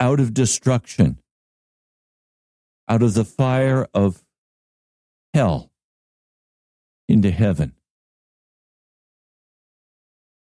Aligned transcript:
out 0.00 0.18
of 0.18 0.32
destruction, 0.32 1.18
out 2.88 3.02
of 3.02 3.12
the 3.14 3.24
fire 3.24 3.86
of 3.92 4.24
hell 5.34 5.70
into 7.08 7.30
heaven. 7.30 7.74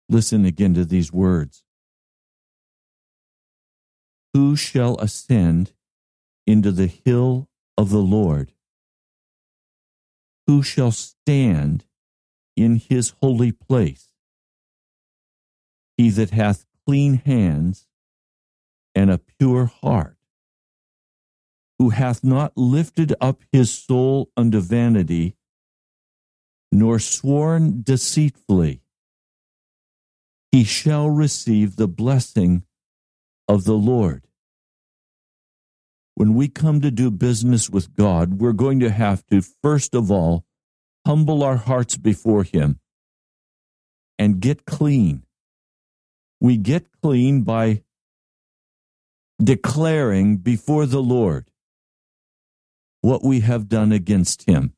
Listen 0.09 0.45
again 0.45 0.75
to 0.75 0.85
these 0.85 1.13
words. 1.13 1.65
Who 4.35 4.55
shall 4.55 4.97
ascend 4.99 5.73
into 6.47 6.71
the 6.71 6.87
hill 6.87 7.49
of 7.79 7.91
the 7.91 7.99
Lord? 7.99 8.53
Who 10.47 10.63
shall 10.63 10.93
stand 10.93 11.85
in 12.57 12.77
his 12.77 13.15
holy 13.23 13.53
place? 13.53 14.09
He 15.97 16.11
that 16.11 16.31
hath 16.31 16.67
clean 16.87 17.23
hands 17.25 17.87
and 18.95 19.11
a 19.11 19.19
pure 19.39 19.67
heart, 19.67 20.17
who 21.79 21.91
hath 21.91 22.23
not 22.23 22.53
lifted 22.57 23.15
up 23.21 23.43
his 23.53 23.71
soul 23.71 24.31
unto 24.37 24.61
vanity, 24.61 25.37
nor 26.73 26.99
sworn 26.99 27.83
deceitfully, 27.83 28.83
he 30.53 30.65
shall 30.65 31.09
receive 31.09 31.77
the 31.77 31.89
blessing 31.89 32.65
of 33.49 33.65
the 33.65 33.75
Lord. 33.75 34.27
When 36.15 36.35
we 36.35 36.49
come 36.49 36.81
to 36.81 36.91
do 36.91 37.11
business 37.11 37.71
with 37.71 37.95
God, 37.95 38.41
we're 38.41 38.53
going 38.53 38.81
to 38.81 38.91
have 38.91 39.25
to, 39.27 39.41
first 39.41 39.95
of 39.95 40.11
all, 40.11 40.45
humble 41.07 41.43
our 41.43 41.57
hearts 41.57 41.97
before 41.97 42.43
Him 42.45 42.79
and 44.19 44.41
get 44.41 44.67
clean. 44.67 45.23
We 46.41 46.57
get 46.57 46.87
clean 47.03 47.43
by 47.43 47.85
declaring 49.43 50.37
before 50.37 50.87
the 50.87 51.03
Lord 51.03 51.51
what 53.01 53.25
we 53.25 53.41
have 53.41 53.69
done 53.69 53.93
against 53.93 54.49
Him. 54.49 54.75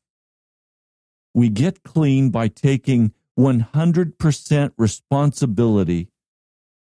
We 1.35 1.49
get 1.49 1.83
clean 1.83 2.31
by 2.31 2.49
taking 2.49 3.13
100% 3.39 4.73
responsibility 4.77 6.09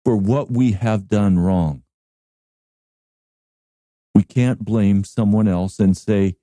for 0.04 0.16
what 0.16 0.50
we 0.50 0.72
have 0.72 1.08
done 1.08 1.38
wrong. 1.38 1.82
We 4.14 4.24
can't 4.24 4.64
blame 4.64 5.04
someone 5.04 5.48
else 5.48 5.78
and 5.78 5.96
say, 5.96 6.36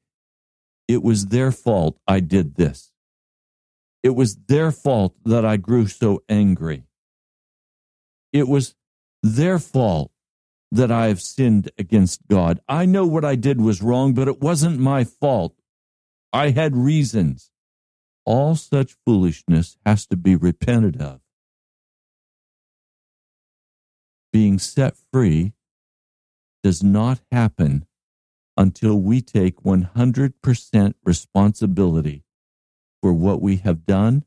it 0.88 1.04
was 1.04 1.28
their 1.28 1.52
fault 1.52 2.00
I 2.08 2.20
did 2.20 2.56
this. 2.56 2.92
It 4.02 4.16
was 4.16 4.38
their 4.48 4.72
fault 4.72 5.14
that 5.26 5.46
I 5.46 5.58
grew 5.58 5.88
so 5.88 6.24
angry. 6.30 6.86
It 8.32 8.48
was 8.48 8.76
their 9.22 9.60
fault 9.60 10.12
that 10.72 10.92
I 10.92 11.08
have 11.08 11.22
sinned 11.22 11.72
against 11.78 12.28
God. 12.28 12.60
I 12.68 12.86
know 12.86 13.06
what 13.06 13.26
I 13.26 13.36
did 13.36 13.60
was 13.60 13.82
wrong, 13.82 14.14
but 14.14 14.28
it 14.28 14.42
wasn't 14.42 14.80
my 14.80 15.04
fault. 15.04 15.56
I 16.32 16.52
had 16.52 16.76
reasons. 16.76 17.52
All 18.26 18.56
such 18.56 18.96
foolishness 19.06 19.78
has 19.86 20.06
to 20.08 20.16
be 20.16 20.36
repented 20.36 21.02
of. 21.02 21.22
Being 24.32 24.60
set 24.60 24.96
free 25.12 25.54
does 26.62 26.84
not 26.84 27.20
happen 27.32 27.88
until 28.56 29.00
we 29.00 29.22
take 29.22 29.64
100% 29.64 30.94
responsibility 31.04 32.24
for 33.02 33.14
what 33.14 33.42
we 33.42 33.58
have 33.58 33.86
done 33.86 34.26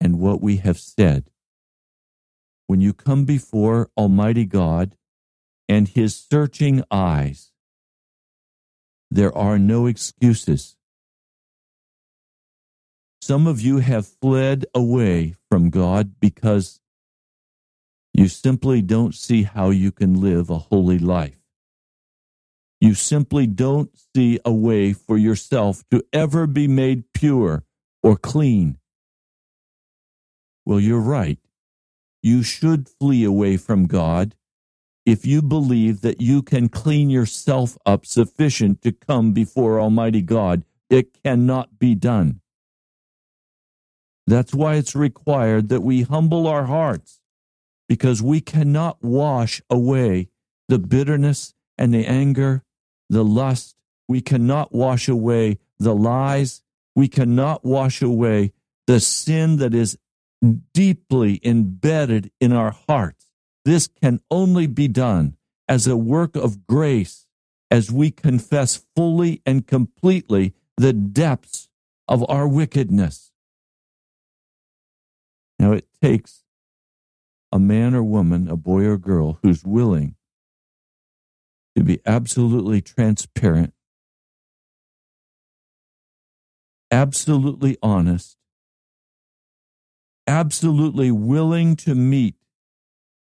and 0.00 0.20
what 0.20 0.40
we 0.40 0.58
have 0.58 0.78
said. 0.78 1.30
When 2.66 2.80
you 2.80 2.92
come 2.92 3.24
before 3.24 3.90
Almighty 3.96 4.44
God 4.44 4.96
and 5.70 5.86
His 5.86 6.16
searching 6.16 6.82
eyes, 6.90 7.52
there 9.08 9.32
are 9.38 9.56
no 9.56 9.86
excuses. 9.86 10.76
Some 13.22 13.46
of 13.46 13.60
you 13.60 13.78
have 13.78 14.08
fled 14.20 14.66
away 14.74 15.36
from 15.48 15.70
God 15.70 16.14
because 16.18 16.80
you 18.12 18.26
simply 18.26 18.82
don't 18.82 19.14
see 19.14 19.44
how 19.44 19.70
you 19.70 19.92
can 19.92 20.20
live 20.20 20.50
a 20.50 20.58
holy 20.58 20.98
life. 20.98 21.38
You 22.80 22.94
simply 22.94 23.46
don't 23.46 23.90
see 24.12 24.40
a 24.44 24.52
way 24.52 24.92
for 24.92 25.16
yourself 25.16 25.84
to 25.92 26.02
ever 26.12 26.48
be 26.48 26.66
made 26.66 27.12
pure 27.12 27.62
or 28.02 28.16
clean. 28.16 28.78
Well, 30.66 30.80
you're 30.80 30.98
right. 30.98 31.38
You 32.24 32.42
should 32.42 32.88
flee 32.88 33.22
away 33.22 33.56
from 33.56 33.86
God 33.86 34.34
if 35.06 35.26
you 35.26 35.42
believe 35.42 36.02
that 36.02 36.20
you 36.20 36.42
can 36.42 36.68
clean 36.68 37.10
yourself 37.10 37.76
up 37.86 38.04
sufficient 38.06 38.82
to 38.82 38.92
come 38.92 39.32
before 39.32 39.80
Almighty 39.80 40.22
God. 40.22 40.64
It 40.88 41.22
cannot 41.22 41.78
be 41.78 41.94
done. 41.94 42.40
That's 44.26 44.54
why 44.54 44.74
it's 44.74 44.94
required 44.94 45.68
that 45.70 45.82
we 45.82 46.02
humble 46.02 46.46
our 46.46 46.66
hearts 46.66 47.20
because 47.88 48.22
we 48.22 48.40
cannot 48.40 49.02
wash 49.02 49.60
away 49.68 50.28
the 50.68 50.78
bitterness 50.78 51.54
and 51.76 51.92
the 51.92 52.06
anger, 52.06 52.62
the 53.08 53.24
lust. 53.24 53.74
We 54.08 54.20
cannot 54.20 54.72
wash 54.72 55.08
away 55.08 55.58
the 55.78 55.94
lies. 55.94 56.62
We 56.94 57.08
cannot 57.08 57.64
wash 57.64 58.02
away 58.02 58.52
the 58.86 59.00
sin 59.00 59.56
that 59.56 59.74
is 59.74 59.98
deeply 60.72 61.40
embedded 61.42 62.30
in 62.40 62.52
our 62.52 62.70
hearts. 62.70 63.29
This 63.70 63.86
can 63.86 64.18
only 64.32 64.66
be 64.66 64.88
done 64.88 65.36
as 65.68 65.86
a 65.86 65.96
work 65.96 66.34
of 66.34 66.66
grace 66.66 67.28
as 67.70 67.88
we 67.88 68.10
confess 68.10 68.84
fully 68.96 69.42
and 69.46 69.64
completely 69.64 70.54
the 70.76 70.92
depths 70.92 71.68
of 72.08 72.28
our 72.28 72.48
wickedness. 72.48 73.30
Now, 75.60 75.70
it 75.70 75.86
takes 76.02 76.42
a 77.52 77.60
man 77.60 77.94
or 77.94 78.02
woman, 78.02 78.48
a 78.48 78.56
boy 78.56 78.86
or 78.86 78.98
girl, 78.98 79.38
who's 79.44 79.64
willing 79.64 80.16
to 81.76 81.84
be 81.84 82.00
absolutely 82.04 82.80
transparent, 82.80 83.72
absolutely 86.90 87.78
honest, 87.84 88.36
absolutely 90.26 91.12
willing 91.12 91.76
to 91.76 91.94
meet 91.94 92.34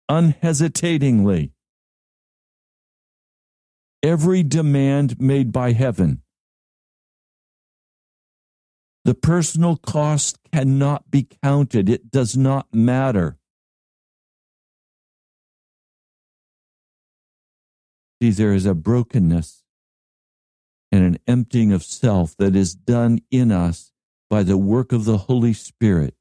unhesitatingly 0.09 1.51
every 4.03 4.43
demand 4.43 5.19
made 5.19 5.51
by 5.51 5.73
heaven. 5.73 6.21
The 9.05 9.13
personal 9.13 9.77
cost 9.77 10.37
cannot 10.51 11.09
be 11.09 11.27
counted. 11.43 11.89
It 11.89 12.11
does 12.11 12.35
not 12.35 12.67
matter. 12.73 13.37
See, 18.21 18.31
there 18.31 18.53
is 18.53 18.65
a 18.65 18.73
brokenness 18.73 19.63
and 20.91 21.03
an 21.03 21.17
emptying 21.27 21.71
of 21.71 21.83
self 21.83 22.35
that 22.37 22.55
is 22.55 22.73
done 22.73 23.19
in 23.29 23.51
us 23.51 23.91
by 24.29 24.43
the 24.43 24.57
work 24.57 24.91
of 24.91 25.05
the 25.05 25.17
Holy 25.17 25.53
Spirit 25.53 26.15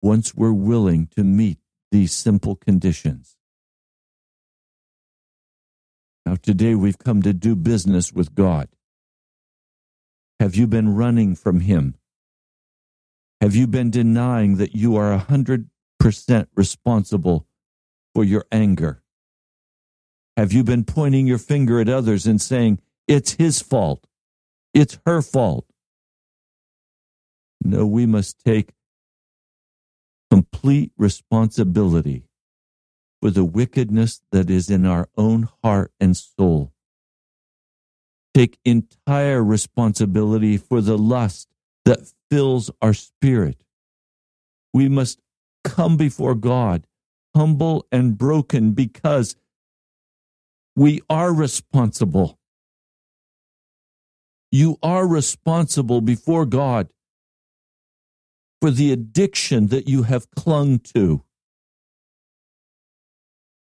once 0.00 0.34
we're 0.34 0.52
willing 0.52 1.08
to 1.16 1.24
meet 1.24 1.58
these 1.92 2.12
simple 2.12 2.56
conditions. 2.56 3.36
Now, 6.26 6.34
today 6.34 6.74
we've 6.74 6.98
come 6.98 7.22
to 7.22 7.32
do 7.32 7.54
business 7.54 8.12
with 8.12 8.34
God. 8.34 8.68
Have 10.40 10.56
you 10.56 10.66
been 10.66 10.96
running 10.96 11.36
from 11.36 11.60
Him? 11.60 11.94
Have 13.40 13.54
you 13.54 13.66
been 13.66 13.90
denying 13.90 14.56
that 14.56 14.74
you 14.74 14.96
are 14.96 15.16
100% 15.16 15.68
responsible 16.56 17.46
for 18.14 18.24
your 18.24 18.44
anger? 18.50 19.02
Have 20.36 20.52
you 20.52 20.64
been 20.64 20.84
pointing 20.84 21.26
your 21.26 21.38
finger 21.38 21.80
at 21.80 21.88
others 21.88 22.26
and 22.26 22.40
saying, 22.40 22.80
it's 23.06 23.32
his 23.32 23.60
fault? 23.60 24.06
It's 24.72 24.98
her 25.04 25.20
fault? 25.22 25.66
No, 27.62 27.86
we 27.86 28.06
must 28.06 28.42
take 28.44 28.70
complete 30.32 30.90
responsibility 30.96 32.24
for 33.20 33.28
the 33.28 33.44
wickedness 33.44 34.22
that 34.32 34.48
is 34.48 34.70
in 34.70 34.86
our 34.86 35.06
own 35.14 35.46
heart 35.62 35.92
and 36.00 36.16
soul. 36.16 36.72
Take 38.32 38.58
entire 38.64 39.44
responsibility 39.44 40.56
for 40.56 40.80
the 40.80 40.96
lust 40.96 41.48
that 41.84 42.10
fills 42.30 42.70
our 42.80 42.94
spirit. 42.94 43.58
We 44.72 44.88
must 44.88 45.20
come 45.64 45.98
before 45.98 46.34
God 46.34 46.86
humble 47.36 47.86
and 47.92 48.16
broken 48.16 48.72
because 48.72 49.36
we 50.74 51.02
are 51.10 51.30
responsible. 51.30 52.38
You 54.50 54.78
are 54.82 55.06
responsible 55.06 56.00
before 56.00 56.46
God 56.46 56.88
for 58.62 58.70
the 58.70 58.92
addiction 58.92 59.66
that 59.66 59.88
you 59.88 60.04
have 60.04 60.30
clung 60.30 60.78
to. 60.78 61.24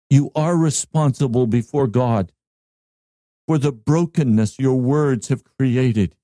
You 0.08 0.30
are 0.36 0.56
responsible 0.56 1.48
before 1.48 1.88
God 1.88 2.30
for 3.48 3.58
the 3.58 3.72
brokenness 3.72 4.60
your 4.60 4.76
words 4.76 5.26
have 5.28 5.42
created. 5.42 6.14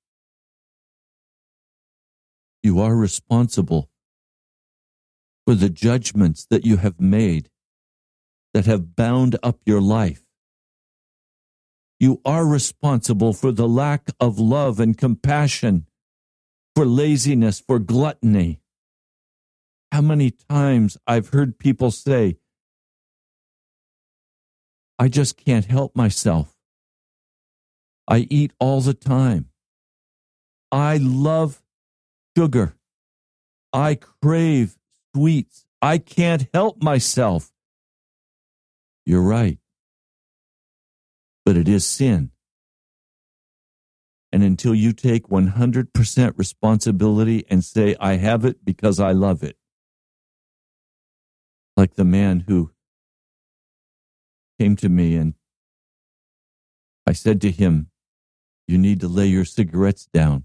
You 2.62 2.78
are 2.78 2.94
responsible 2.94 3.90
for 5.44 5.56
the 5.56 5.68
judgments 5.68 6.46
that 6.48 6.64
you 6.64 6.76
have 6.76 7.00
made 7.00 7.50
that 8.54 8.66
have 8.66 8.94
bound 8.94 9.36
up 9.42 9.58
your 9.66 9.80
life. 9.80 10.22
You 11.98 12.20
are 12.24 12.46
responsible 12.46 13.32
for 13.32 13.50
the 13.50 13.66
lack 13.66 14.10
of 14.20 14.38
love 14.38 14.78
and 14.78 14.96
compassion, 14.96 15.86
for 16.76 16.86
laziness, 16.86 17.58
for 17.58 17.80
gluttony. 17.80 18.59
How 19.92 20.00
many 20.00 20.30
times 20.30 20.96
I've 21.06 21.30
heard 21.30 21.58
people 21.58 21.90
say, 21.90 22.36
I 24.98 25.08
just 25.08 25.36
can't 25.36 25.64
help 25.64 25.96
myself. 25.96 26.54
I 28.06 28.26
eat 28.28 28.52
all 28.60 28.80
the 28.80 28.94
time. 28.94 29.48
I 30.70 30.98
love 30.98 31.62
sugar. 32.36 32.74
I 33.72 33.94
crave 33.94 34.76
sweets. 35.14 35.64
I 35.80 35.98
can't 35.98 36.48
help 36.52 36.82
myself. 36.82 37.50
You're 39.06 39.22
right. 39.22 39.58
But 41.44 41.56
it 41.56 41.68
is 41.68 41.86
sin. 41.86 42.30
And 44.32 44.42
until 44.42 44.74
you 44.74 44.92
take 44.92 45.28
100% 45.28 46.32
responsibility 46.36 47.44
and 47.48 47.64
say, 47.64 47.96
I 47.98 48.16
have 48.16 48.44
it 48.44 48.64
because 48.64 49.00
I 49.00 49.12
love 49.12 49.42
it, 49.42 49.56
like 51.80 51.94
the 51.94 52.04
man 52.04 52.44
who 52.46 52.70
came 54.58 54.76
to 54.76 54.90
me 54.90 55.16
and 55.16 55.32
I 57.06 57.14
said 57.14 57.40
to 57.40 57.50
him, 57.50 57.88
You 58.68 58.76
need 58.76 59.00
to 59.00 59.08
lay 59.08 59.28
your 59.28 59.46
cigarettes 59.46 60.04
down. 60.12 60.44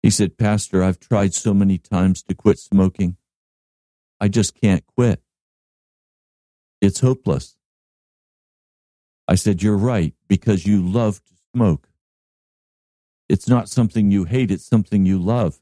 He 0.00 0.10
said, 0.10 0.38
Pastor, 0.38 0.84
I've 0.84 1.00
tried 1.00 1.34
so 1.34 1.52
many 1.52 1.76
times 1.76 2.22
to 2.22 2.36
quit 2.36 2.60
smoking. 2.60 3.16
I 4.20 4.28
just 4.28 4.54
can't 4.54 4.86
quit. 4.86 5.20
It's 6.80 7.00
hopeless. 7.00 7.56
I 9.26 9.34
said, 9.34 9.60
You're 9.60 9.76
right, 9.76 10.14
because 10.28 10.66
you 10.66 10.80
love 10.80 11.16
to 11.24 11.34
smoke. 11.52 11.88
It's 13.28 13.48
not 13.48 13.68
something 13.68 14.12
you 14.12 14.22
hate, 14.22 14.52
it's 14.52 14.66
something 14.66 15.04
you 15.04 15.18
love. 15.18 15.58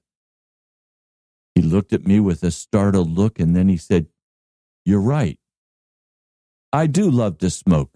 He 1.58 1.62
looked 1.62 1.93
at 1.93 2.06
me 2.06 2.20
with 2.20 2.44
a 2.44 2.52
startled 2.52 3.10
look 3.10 3.40
and 3.40 3.56
then 3.56 3.69
he 3.69 3.76
said, 3.76 4.06
You're 4.84 5.00
right. 5.00 5.40
I 6.72 6.87
do 6.87 7.10
love 7.10 7.38
to 7.38 7.50
smoke. 7.50 7.90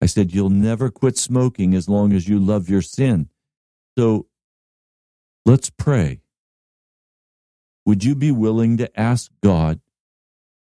I 0.00 0.06
said, 0.06 0.32
You'll 0.32 0.48
never 0.48 0.88
quit 0.88 1.18
smoking 1.18 1.74
as 1.74 1.86
long 1.86 2.14
as 2.14 2.30
you 2.30 2.38
love 2.38 2.70
your 2.70 2.80
sin. 2.80 3.28
So 3.98 4.26
let's 5.44 5.68
pray. 5.68 6.22
Would 7.84 8.04
you 8.04 8.14
be 8.14 8.30
willing 8.30 8.78
to 8.78 8.98
ask 8.98 9.30
God 9.42 9.80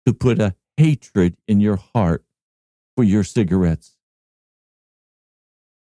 to 0.06 0.14
put 0.14 0.40
a 0.40 0.54
hatred 0.78 1.36
in 1.48 1.60
your 1.60 1.78
heart 1.78 2.24
for 2.96 3.04
your 3.04 3.24
cigarettes? 3.24 3.96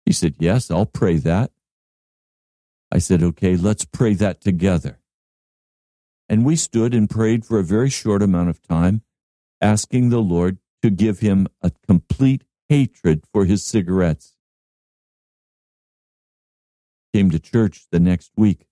He 0.06 0.12
said, 0.12 0.34
Yes, 0.40 0.72
I'll 0.72 0.86
pray 0.86 1.18
that. 1.18 1.52
I 2.90 2.98
said, 2.98 3.22
Okay, 3.22 3.54
let's 3.54 3.84
pray 3.84 4.14
that 4.14 4.40
together. 4.40 4.98
And 6.28 6.44
we 6.44 6.56
stood 6.56 6.94
and 6.94 7.08
prayed 7.08 7.44
for 7.44 7.58
a 7.58 7.64
very 7.64 7.90
short 7.90 8.22
amount 8.22 8.48
of 8.48 8.62
time, 8.62 9.02
asking 9.60 10.08
the 10.08 10.22
Lord 10.22 10.58
to 10.82 10.90
give 10.90 11.20
him 11.20 11.48
a 11.62 11.70
complete 11.86 12.44
hatred 12.68 13.24
for 13.32 13.44
his 13.44 13.62
cigarettes. 13.62 14.36
Came 17.12 17.30
to 17.30 17.38
church 17.38 17.86
the 17.90 18.00
next 18.00 18.32
week. 18.36 18.66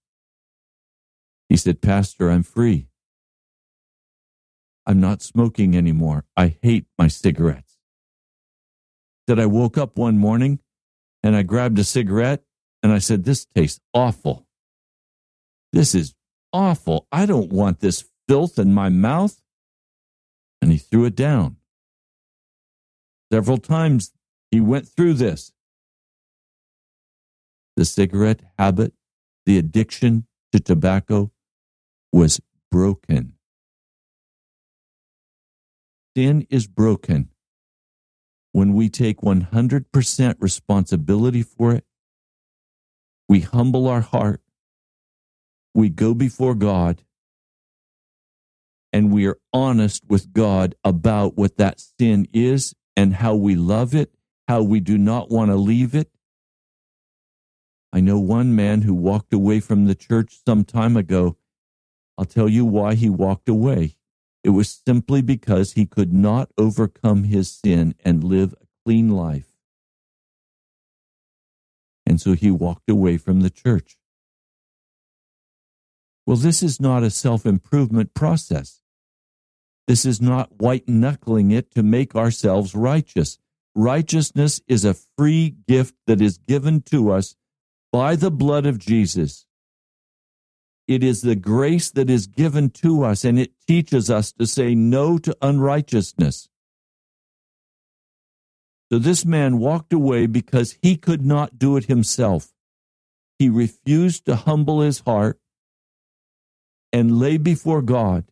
He 1.48 1.56
said, 1.56 1.82
Pastor, 1.82 2.30
I'm 2.30 2.42
free. 2.42 2.88
I'm 4.86 5.00
not 5.00 5.22
smoking 5.22 5.76
anymore. 5.76 6.24
I 6.36 6.56
hate 6.62 6.86
my 6.98 7.08
cigarettes. 7.08 7.78
That 9.26 9.38
I 9.38 9.46
woke 9.46 9.78
up 9.78 9.96
one 9.96 10.18
morning 10.18 10.58
and 11.22 11.36
I 11.36 11.42
grabbed 11.42 11.78
a 11.78 11.84
cigarette 11.84 12.42
and 12.82 12.92
I 12.92 12.98
said, 12.98 13.24
This 13.24 13.46
tastes 13.54 13.80
awful. 13.94 14.46
This 15.72 15.94
is 15.94 16.14
awful. 16.52 17.06
I 17.10 17.26
don't 17.26 17.52
want 17.52 17.80
this 17.80 18.04
filth 18.28 18.58
in 18.58 18.72
my 18.72 18.88
mouth. 18.88 19.40
And 20.60 20.70
he 20.70 20.78
threw 20.78 21.04
it 21.04 21.16
down. 21.16 21.56
Several 23.32 23.58
times 23.58 24.12
he 24.50 24.60
went 24.60 24.86
through 24.86 25.14
this. 25.14 25.52
The 27.76 27.84
cigarette 27.84 28.42
habit, 28.58 28.92
the 29.46 29.58
addiction 29.58 30.26
to 30.52 30.60
tobacco 30.60 31.32
was 32.12 32.40
broken. 32.70 33.34
Sin 36.14 36.46
is 36.50 36.66
broken 36.66 37.30
when 38.52 38.74
we 38.74 38.90
take 38.90 39.22
100% 39.22 40.34
responsibility 40.38 41.42
for 41.42 41.72
it. 41.72 41.84
We 43.28 43.40
humble 43.40 43.88
our 43.88 44.02
heart. 44.02 44.42
We 45.74 45.88
go 45.88 46.14
before 46.14 46.54
God 46.54 47.02
and 48.92 49.10
we 49.10 49.26
are 49.26 49.38
honest 49.52 50.04
with 50.08 50.32
God 50.32 50.74
about 50.84 51.36
what 51.36 51.56
that 51.56 51.80
sin 51.80 52.28
is 52.32 52.74
and 52.96 53.14
how 53.14 53.34
we 53.34 53.54
love 53.54 53.94
it, 53.94 54.12
how 54.48 54.62
we 54.62 54.80
do 54.80 54.98
not 54.98 55.30
want 55.30 55.50
to 55.50 55.56
leave 55.56 55.94
it. 55.94 56.10
I 57.92 58.00
know 58.00 58.18
one 58.18 58.54
man 58.54 58.82
who 58.82 58.94
walked 58.94 59.32
away 59.32 59.60
from 59.60 59.86
the 59.86 59.94
church 59.94 60.38
some 60.46 60.64
time 60.64 60.96
ago. 60.96 61.36
I'll 62.18 62.24
tell 62.24 62.48
you 62.48 62.64
why 62.64 62.94
he 62.94 63.08
walked 63.08 63.48
away. 63.48 63.96
It 64.44 64.50
was 64.50 64.82
simply 64.84 65.22
because 65.22 65.72
he 65.72 65.86
could 65.86 66.12
not 66.12 66.50
overcome 66.58 67.24
his 67.24 67.50
sin 67.50 67.94
and 68.04 68.24
live 68.24 68.54
a 68.60 68.66
clean 68.84 69.10
life. 69.10 69.52
And 72.04 72.20
so 72.20 72.32
he 72.32 72.50
walked 72.50 72.90
away 72.90 73.16
from 73.16 73.40
the 73.40 73.50
church. 73.50 73.96
Well, 76.26 76.36
this 76.36 76.62
is 76.62 76.80
not 76.80 77.02
a 77.02 77.10
self 77.10 77.44
improvement 77.46 78.14
process. 78.14 78.82
This 79.88 80.04
is 80.04 80.20
not 80.20 80.60
white 80.60 80.88
knuckling 80.88 81.50
it 81.50 81.70
to 81.72 81.82
make 81.82 82.14
ourselves 82.14 82.74
righteous. 82.74 83.38
Righteousness 83.74 84.60
is 84.68 84.84
a 84.84 84.94
free 84.94 85.56
gift 85.66 85.94
that 86.06 86.20
is 86.20 86.38
given 86.38 86.82
to 86.82 87.10
us 87.10 87.36
by 87.90 88.16
the 88.16 88.30
blood 88.30 88.66
of 88.66 88.78
Jesus. 88.78 89.46
It 90.86 91.02
is 91.02 91.22
the 91.22 91.36
grace 91.36 91.90
that 91.90 92.10
is 92.10 92.26
given 92.26 92.70
to 92.70 93.02
us, 93.02 93.24
and 93.24 93.38
it 93.38 93.52
teaches 93.66 94.10
us 94.10 94.32
to 94.32 94.46
say 94.46 94.74
no 94.74 95.18
to 95.18 95.36
unrighteousness. 95.40 96.48
So 98.90 98.98
this 98.98 99.24
man 99.24 99.58
walked 99.58 99.92
away 99.92 100.26
because 100.26 100.76
he 100.82 100.96
could 100.96 101.24
not 101.24 101.58
do 101.58 101.76
it 101.76 101.86
himself. 101.86 102.52
He 103.38 103.48
refused 103.48 104.26
to 104.26 104.36
humble 104.36 104.82
his 104.82 105.00
heart 105.00 105.40
and 106.92 107.18
lay 107.18 107.36
before 107.36 107.82
God 107.82 108.24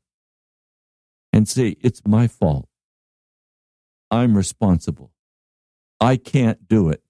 and 1.33 1.49
say, 1.49 1.77
It's 1.81 2.03
my 2.07 2.27
fault. 2.27 2.69
I'm 4.11 4.37
responsible. 4.37 5.13
I 6.01 6.17
can't 6.17 6.69
do 6.69 6.89
it. 6.89 7.03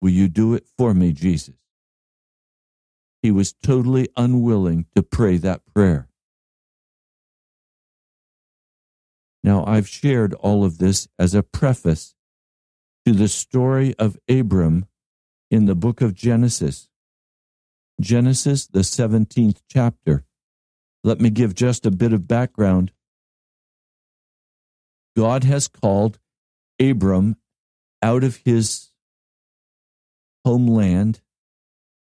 Will 0.00 0.10
you 0.10 0.28
do 0.28 0.54
it 0.54 0.66
for 0.76 0.94
me, 0.94 1.12
Jesus? 1.12 1.54
He 3.22 3.30
was 3.30 3.52
totally 3.52 4.08
unwilling 4.16 4.86
to 4.94 5.02
pray 5.02 5.36
that 5.38 5.62
prayer. 5.74 6.08
Now, 9.42 9.64
I've 9.66 9.88
shared 9.88 10.34
all 10.34 10.64
of 10.64 10.78
this 10.78 11.08
as 11.18 11.34
a 11.34 11.42
preface 11.42 12.14
to 13.06 13.12
the 13.12 13.28
story 13.28 13.94
of 13.98 14.18
Abram 14.28 14.86
in 15.50 15.66
the 15.66 15.74
book 15.74 16.00
of 16.00 16.14
Genesis. 16.14 16.88
Genesis, 18.00 18.66
the 18.66 18.80
17th 18.80 19.60
chapter. 19.68 20.24
Let 21.02 21.20
me 21.20 21.30
give 21.30 21.54
just 21.54 21.86
a 21.86 21.90
bit 21.90 22.12
of 22.12 22.28
background. 22.28 22.92
God 25.16 25.44
has 25.44 25.66
called 25.68 26.18
Abram 26.78 27.36
out 28.02 28.24
of 28.24 28.36
his 28.44 28.90
homeland 30.44 31.20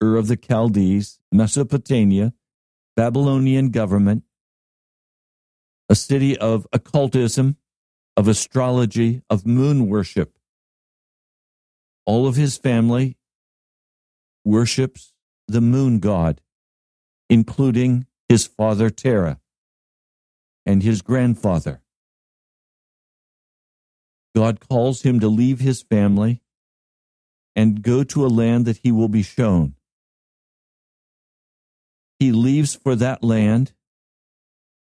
Ur 0.02 0.16
of 0.16 0.28
the 0.28 0.38
Chaldees, 0.38 1.20
Mesopotamia, 1.32 2.34
Babylonian 2.96 3.70
government, 3.70 4.24
a 5.90 5.96
city 5.96 6.38
of 6.38 6.68
occultism, 6.72 7.58
of 8.16 8.28
astrology, 8.28 9.22
of 9.30 9.46
moon 9.46 9.88
worship. 9.88 10.38
All 12.06 12.28
of 12.28 12.36
his 12.36 12.58
family 12.58 13.18
worships 14.44 15.14
the 15.48 15.62
moon 15.62 16.00
god, 16.00 16.42
including 17.30 18.06
his 18.30 18.46
father 18.46 18.90
Terah 18.90 19.40
and 20.66 20.84
his 20.84 21.02
grandfather. 21.02 21.82
God 24.36 24.60
calls 24.60 25.02
him 25.02 25.20
to 25.20 25.28
leave 25.28 25.60
his 25.60 25.82
family 25.82 26.42
and 27.56 27.82
go 27.82 28.04
to 28.04 28.26
a 28.26 28.28
land 28.28 28.66
that 28.66 28.78
he 28.84 28.92
will 28.92 29.08
be 29.08 29.24
shown. 29.24 29.76
He 32.20 32.32
leaves 32.32 32.76
for 32.76 32.96
that 32.96 33.24
land 33.24 33.74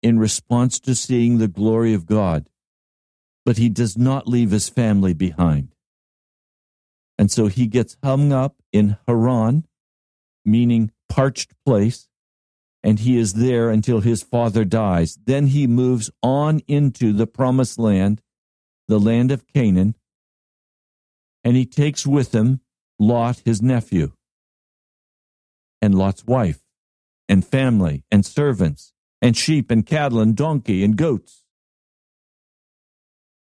in 0.01 0.19
response 0.19 0.79
to 0.81 0.95
seeing 0.95 1.37
the 1.37 1.47
glory 1.47 1.93
of 1.93 2.05
God, 2.05 2.49
but 3.45 3.57
he 3.57 3.69
does 3.69 3.97
not 3.97 4.27
leave 4.27 4.51
his 4.51 4.69
family 4.69 5.13
behind. 5.13 5.73
And 7.17 7.31
so 7.31 7.47
he 7.47 7.67
gets 7.67 7.97
hung 8.03 8.33
up 8.33 8.61
in 8.73 8.97
Haran, 9.07 9.65
meaning 10.43 10.91
parched 11.07 11.53
place, 11.65 12.09
and 12.85 12.99
he 12.99 13.17
is 13.17 13.33
there 13.33 13.71
until 13.71 14.01
his 14.01 14.21
father 14.21 14.63
dies. 14.63 15.17
Then 15.25 15.47
he 15.47 15.65
moves 15.65 16.11
on 16.21 16.61
into 16.67 17.13
the 17.13 17.25
promised 17.25 17.79
land, 17.79 18.21
the 18.87 18.99
land 18.99 19.31
of 19.31 19.47
Canaan, 19.47 19.95
and 21.43 21.55
he 21.57 21.65
takes 21.65 22.05
with 22.05 22.33
him 22.33 22.61
Lot, 22.99 23.41
his 23.43 23.59
nephew, 23.59 24.11
and 25.81 25.95
Lot's 25.95 26.25
wife, 26.25 26.61
and 27.27 27.45
family, 27.45 28.03
and 28.11 28.23
servants, 28.23 28.93
and 29.19 29.35
sheep, 29.35 29.71
and 29.71 29.83
cattle, 29.83 30.19
and 30.19 30.35
donkey, 30.35 30.83
and 30.83 30.95
goats. 30.95 31.43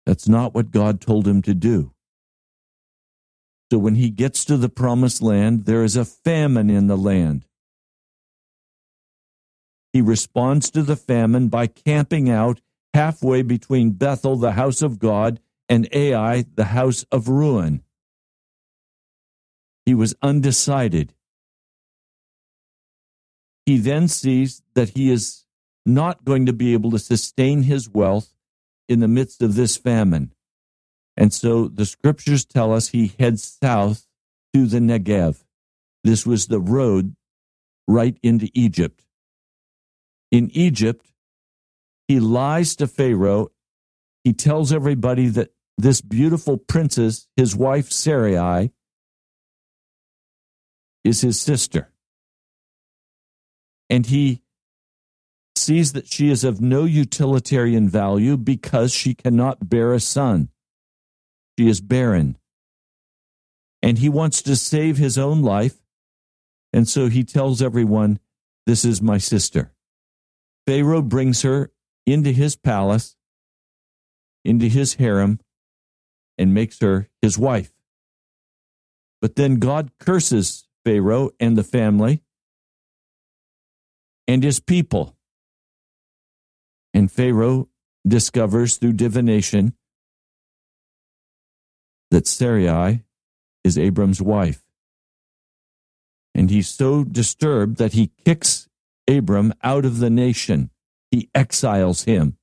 That's 0.06 0.26
not 0.26 0.54
what 0.54 0.70
God 0.70 1.02
told 1.02 1.28
him 1.28 1.42
to 1.42 1.52
do. 1.52 1.92
So 3.70 3.76
when 3.76 3.97
he 3.97 4.08
gets 4.08 4.47
to 4.47 4.56
the 4.56 4.70
promised 4.70 5.20
land, 5.20 5.66
there 5.66 5.85
is 5.85 5.97
a 5.97 6.06
famine 6.06 6.70
in 6.70 6.87
the 6.87 6.97
land. 6.97 7.44
He 9.92 10.00
responds 10.00 10.71
to 10.71 10.83
the 10.83 10.97
famine 10.97 11.49
by 11.49 11.66
camping 11.66 12.28
out 12.28 12.61
halfway 12.95 13.42
between 13.42 13.92
Bethel, 13.92 14.37
the 14.37 14.52
house 14.52 14.83
of 14.83 14.99
God, 14.99 15.40
and 15.68 15.88
Ai, 15.92 16.45
the 16.54 16.66
house 16.66 17.04
of 17.11 17.28
ruin. 17.28 17.83
He 19.87 19.95
was 19.95 20.14
undecided. 20.23 21.14
He 23.64 23.78
then 23.78 24.09
sees 24.09 24.62
that 24.75 24.90
he 24.90 25.11
is 25.11 25.45
not 25.85 26.25
going 26.25 26.47
to 26.47 26.52
be 26.52 26.73
able 26.73 26.90
to 26.90 26.99
sustain 26.99 27.62
his 27.62 27.88
wealth 27.88 28.35
in 28.88 29.00
the 29.00 29.09
midst 29.09 29.42
of 29.42 29.54
this 29.54 29.76
famine. 29.76 30.33
And 31.16 31.33
so 31.33 31.68
the 31.68 31.87
scriptures 31.87 32.45
tell 32.45 32.73
us 32.73 32.88
he 32.88 33.14
heads 33.18 33.59
south 33.61 34.07
to 34.54 34.66
the 34.66 34.78
Negev. 34.78 35.45
This 36.04 36.26
was 36.26 36.47
the 36.47 36.61
road 36.61 37.16
right 37.87 38.16
into 38.23 38.49
Egypt 38.54 39.04
in 40.30 40.50
Egypt, 40.52 41.06
he 42.06 42.20
lies 42.20 42.76
to 42.76 42.87
Pharaoh. 42.87 43.50
He 44.25 44.32
tells 44.32 44.73
everybody 44.73 45.28
that 45.28 45.50
this 45.76 46.00
beautiful 46.00 46.56
princess, 46.56 47.28
his 47.37 47.54
wife 47.54 47.90
Sarai, 47.90 48.73
is 51.04 51.20
his 51.20 51.40
sister. 51.40 51.90
And 53.88 54.06
he 54.06 54.42
sees 55.56 55.92
that 55.92 56.12
she 56.12 56.30
is 56.30 56.44
of 56.44 56.61
no 56.61 56.85
utilitarian 56.85 57.88
value 57.88 58.37
because 58.37 58.92
she 58.92 59.14
cannot 59.14 59.68
bear 59.68 59.92
a 59.92 60.00
son. 60.00 60.49
She 61.58 61.68
is 61.68 61.80
barren. 61.80 62.37
And 63.82 63.99
he 63.99 64.08
wants 64.08 64.42
to 64.42 64.56
save 64.56 64.99
his 64.99 65.16
own 65.16 65.42
life. 65.42 65.76
And 66.73 66.88
so 66.88 67.08
he 67.08 67.25
tells 67.25 67.62
everyone, 67.62 68.18
This 68.66 68.85
is 68.85 69.00
my 69.00 69.18
sister. 69.18 69.73
Pharaoh 70.68 71.00
brings 71.00 71.40
her 71.40 71.72
into 72.04 72.30
his 72.30 72.54
palace, 72.54 73.16
into 74.44 74.68
his 74.68 74.96
harem, 74.96 75.40
and 76.37 76.52
makes 76.52 76.78
her 76.80 77.08
his 77.22 77.38
wife. 77.38 77.72
But 79.22 79.37
then 79.37 79.60
God 79.60 79.92
curses 79.98 80.68
Pharaoh 80.84 81.30
and 81.40 81.56
the 81.56 81.64
family 81.64 82.22
and 84.26 84.44
his 84.44 84.60
people. 84.60 85.16
And 86.92 87.10
Pharaoh 87.10 87.70
discovers 88.06 88.76
through 88.76 88.92
divination 88.92 89.72
that 92.10 92.26
Sarai 92.26 93.04
is 93.64 93.78
Abram's 93.78 94.20
wife. 94.20 94.62
And 96.34 96.50
he's 96.50 96.68
so 96.68 97.04
disturbed 97.04 97.78
that 97.78 97.94
he 97.94 98.12
kicks 98.22 98.67
Abram 99.08 99.54
out 99.62 99.84
of 99.84 99.98
the 99.98 100.10
nation. 100.10 100.70
He 101.10 101.30
exiles 101.34 102.04
him. 102.04 102.36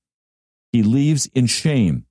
He 0.71 0.83
leaves 0.83 1.27
in 1.27 1.45
shame. 1.45 2.05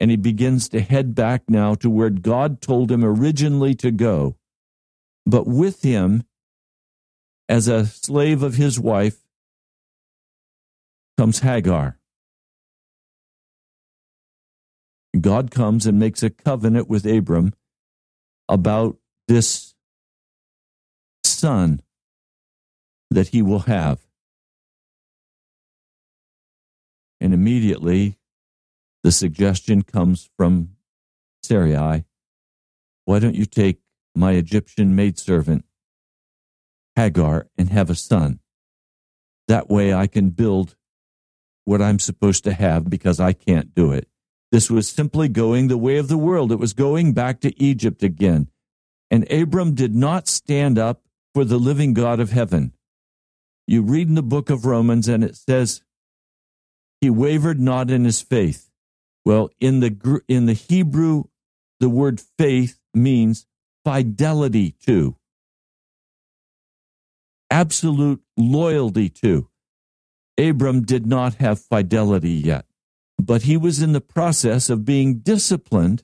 And 0.00 0.10
he 0.10 0.16
begins 0.16 0.68
to 0.70 0.80
head 0.80 1.14
back 1.14 1.44
now 1.48 1.74
to 1.76 1.88
where 1.88 2.10
God 2.10 2.60
told 2.60 2.90
him 2.90 3.04
originally 3.04 3.74
to 3.76 3.90
go. 3.90 4.36
But 5.26 5.46
with 5.46 5.82
him, 5.82 6.24
as 7.48 7.68
a 7.68 7.86
slave 7.86 8.42
of 8.42 8.54
his 8.54 8.80
wife, 8.80 9.18
comes 11.18 11.40
Hagar. 11.40 11.98
God 15.20 15.50
comes 15.50 15.86
and 15.86 15.98
makes 15.98 16.22
a 16.22 16.30
covenant 16.30 16.88
with 16.88 17.04
Abram 17.04 17.52
about 18.48 18.96
this 19.28 19.74
son 21.24 21.82
that 23.10 23.28
he 23.28 23.42
will 23.42 23.60
have. 23.60 24.00
And 27.20 27.34
immediately 27.34 28.18
the 29.02 29.12
suggestion 29.12 29.82
comes 29.82 30.30
from 30.36 30.76
Sarai 31.42 32.04
why 33.10 33.18
don't 33.18 33.34
you 33.34 33.44
take 33.44 33.80
my 34.14 34.34
Egyptian 34.34 34.94
maidservant, 34.94 35.64
Hagar, 36.94 37.48
and 37.58 37.68
have 37.70 37.90
a 37.90 37.96
son? 37.96 38.38
That 39.48 39.68
way 39.68 39.92
I 39.92 40.06
can 40.06 40.30
build 40.30 40.76
what 41.64 41.82
I'm 41.82 41.98
supposed 41.98 42.44
to 42.44 42.52
have 42.52 42.88
because 42.88 43.18
I 43.18 43.32
can't 43.32 43.74
do 43.74 43.90
it. 43.90 44.06
This 44.52 44.70
was 44.70 44.88
simply 44.88 45.28
going 45.28 45.66
the 45.66 45.76
way 45.76 45.96
of 45.96 46.06
the 46.06 46.16
world. 46.16 46.52
It 46.52 46.60
was 46.60 46.72
going 46.72 47.12
back 47.12 47.40
to 47.40 47.60
Egypt 47.60 48.04
again. 48.04 48.48
And 49.10 49.28
Abram 49.28 49.74
did 49.74 49.92
not 49.92 50.28
stand 50.28 50.78
up 50.78 51.02
for 51.34 51.44
the 51.44 51.58
living 51.58 51.94
God 51.94 52.20
of 52.20 52.30
heaven. 52.30 52.74
You 53.70 53.82
read 53.82 54.08
in 54.08 54.16
the 54.16 54.22
book 54.22 54.50
of 54.50 54.66
Romans 54.66 55.06
and 55.06 55.22
it 55.22 55.36
says, 55.36 55.80
he 57.00 57.08
wavered 57.08 57.60
not 57.60 57.88
in 57.88 58.04
his 58.04 58.20
faith. 58.20 58.68
Well, 59.24 59.50
in 59.60 59.78
the, 59.78 60.22
in 60.26 60.46
the 60.46 60.54
Hebrew, 60.54 61.26
the 61.78 61.88
word 61.88 62.20
faith 62.36 62.80
means 62.92 63.46
fidelity 63.84 64.72
to, 64.86 65.14
absolute 67.48 68.20
loyalty 68.36 69.08
to. 69.08 69.48
Abram 70.36 70.82
did 70.82 71.06
not 71.06 71.34
have 71.34 71.60
fidelity 71.60 72.32
yet, 72.32 72.66
but 73.20 73.42
he 73.42 73.56
was 73.56 73.80
in 73.80 73.92
the 73.92 74.00
process 74.00 74.68
of 74.68 74.84
being 74.84 75.20
disciplined. 75.20 76.02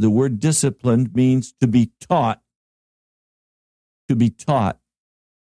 The 0.00 0.10
word 0.10 0.40
disciplined 0.40 1.14
means 1.14 1.54
to 1.60 1.68
be 1.68 1.92
taught, 2.00 2.42
to 4.08 4.16
be 4.16 4.28
taught 4.28 4.79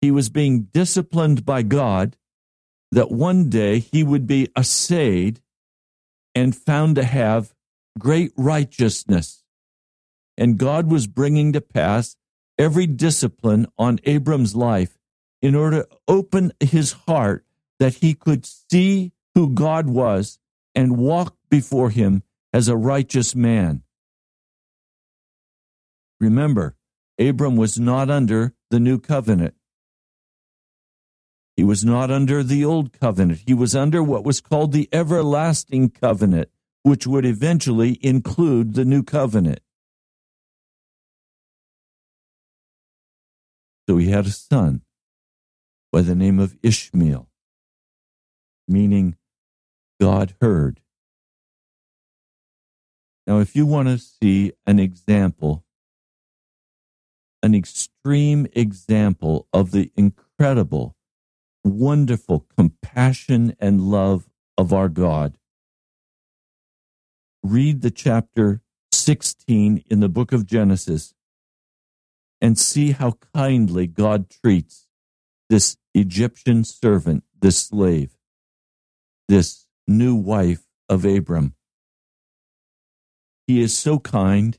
he 0.02 0.12
was 0.12 0.30
being 0.30 0.64
disciplined 0.74 1.46
by 1.46 1.62
God, 1.62 2.18
that 2.92 3.12
one 3.12 3.50
day 3.50 3.80
he 3.80 4.04
would 4.04 4.28
be 4.28 4.50
assayed 4.56 5.42
and 6.34 6.56
found 6.56 6.96
to 6.96 7.04
have 7.04 7.54
great 8.00 8.34
righteousness. 8.36 9.44
And 10.38 10.58
God 10.58 10.90
was 10.90 11.08
bringing 11.08 11.54
to 11.54 11.62
pass 11.62 12.16
every 12.58 12.88
discipline 12.88 13.68
on 13.78 14.00
Abram's 14.04 14.56
life 14.56 14.98
in 15.42 15.56
order 15.56 15.84
to 15.84 15.90
open 16.08 16.52
his 16.60 16.94
heart 16.94 17.46
that 17.80 17.96
he 17.96 18.14
could 18.14 18.46
see 18.46 19.12
who 19.36 19.50
God 19.50 19.88
was 19.88 20.40
and 20.76 20.98
walk 20.98 21.36
before 21.50 21.90
him 21.90 22.24
as 22.54 22.68
a 22.68 22.78
righteous 22.78 23.36
man. 23.36 23.84
Remember, 26.20 26.76
Abram 27.20 27.56
was 27.56 27.80
not 27.80 28.10
under 28.10 28.54
the 28.70 28.80
new 28.80 29.00
covenant. 29.00 29.56
He 31.62 31.66
was 31.66 31.86
not 31.86 32.10
under 32.10 32.42
the 32.42 32.66
old 32.66 32.92
covenant. 32.92 33.44
He 33.46 33.54
was 33.54 33.76
under 33.76 34.02
what 34.02 34.24
was 34.24 34.42
called 34.42 34.72
the 34.72 34.90
everlasting 34.92 35.92
covenant, 35.92 36.50
which 36.82 37.06
would 37.06 37.24
eventually 37.24 38.00
include 38.02 38.74
the 38.74 38.84
new 38.84 39.04
covenant. 39.04 39.60
So 43.88 43.98
he 43.98 44.10
had 44.10 44.26
a 44.26 44.32
son 44.32 44.82
by 45.92 46.02
the 46.02 46.16
name 46.16 46.40
of 46.40 46.58
Ishmael, 46.64 47.30
meaning 48.68 49.16
God 50.00 50.34
heard. 50.42 50.82
Now, 53.28 53.38
if 53.38 53.56
you 53.56 53.68
want 53.68 53.88
to 53.88 54.00
see 54.00 54.54
an 54.66 54.80
example, 54.80 55.64
an 57.44 57.54
extreme 57.54 58.48
example 58.56 59.48
of 59.54 59.70
the 59.70 59.92
incredible 59.96 60.96
wonderful 61.64 62.46
compassion 62.58 63.56
and 63.60 63.82
love 63.82 64.30
of 64.58 64.74
our 64.74 64.90
God. 64.90 65.38
read 67.44 67.82
the 67.82 67.92
chapter 67.92 68.62
16 68.92 69.84
in 69.90 70.00
the 70.00 70.10
book 70.10 70.32
of 70.32 70.46
Genesis 70.46 71.14
and 72.40 72.58
see 72.58 72.92
how 72.92 73.18
kindly 73.34 73.88
God 73.88 74.30
treats 74.30 74.88
this 75.50 75.78
Egyptian 75.94 76.64
servant, 76.64 77.24
this 77.40 77.58
slave, 77.58 78.12
this 79.28 79.66
new 79.88 80.16
wife 80.16 80.66
of 80.90 81.06
Abram. 81.06 81.56
He 83.48 83.62
is 83.62 83.78
so 83.78 84.00
kind. 84.00 84.58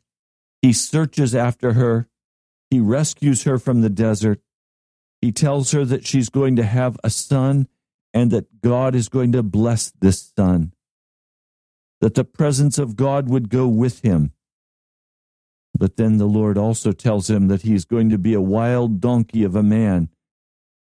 He 0.61 0.73
searches 0.73 1.35
after 1.35 1.73
her. 1.75 2.09
He 2.71 2.81
rescues 2.81 3.45
her 3.45 3.59
from 3.59 3.81
the 3.81 3.91
desert. 3.91 4.41
He 5.23 5.31
tells 5.31 5.71
her 5.71 5.85
that 5.85 6.05
she's 6.05 6.29
going 6.29 6.57
to 6.57 6.65
have 6.65 6.99
a 7.05 7.09
son 7.09 7.69
and 8.13 8.33
that 8.33 8.61
God 8.61 8.97
is 8.97 9.09
going 9.09 9.31
to 9.33 9.43
bless 9.45 9.93
this 10.01 10.33
son, 10.37 10.73
that 12.01 12.15
the 12.15 12.25
presence 12.25 12.77
of 12.77 12.97
God 12.97 13.29
would 13.29 13.49
go 13.49 13.69
with 13.69 14.01
him. 14.01 14.33
But 15.79 15.97
then 15.97 16.19
the 16.19 16.27
Lord 16.27 16.59
also 16.59 16.91
tells 16.91 17.31
him 17.31 17.47
that 17.49 17.63
he's 17.63 17.85
going 17.85 18.11
to 18.11 18.19
be 18.19 18.35
a 18.35 18.41
wild 18.41 19.01
donkey 19.01 19.45
of 19.45 19.55
a 19.55 19.63
man 19.63 20.09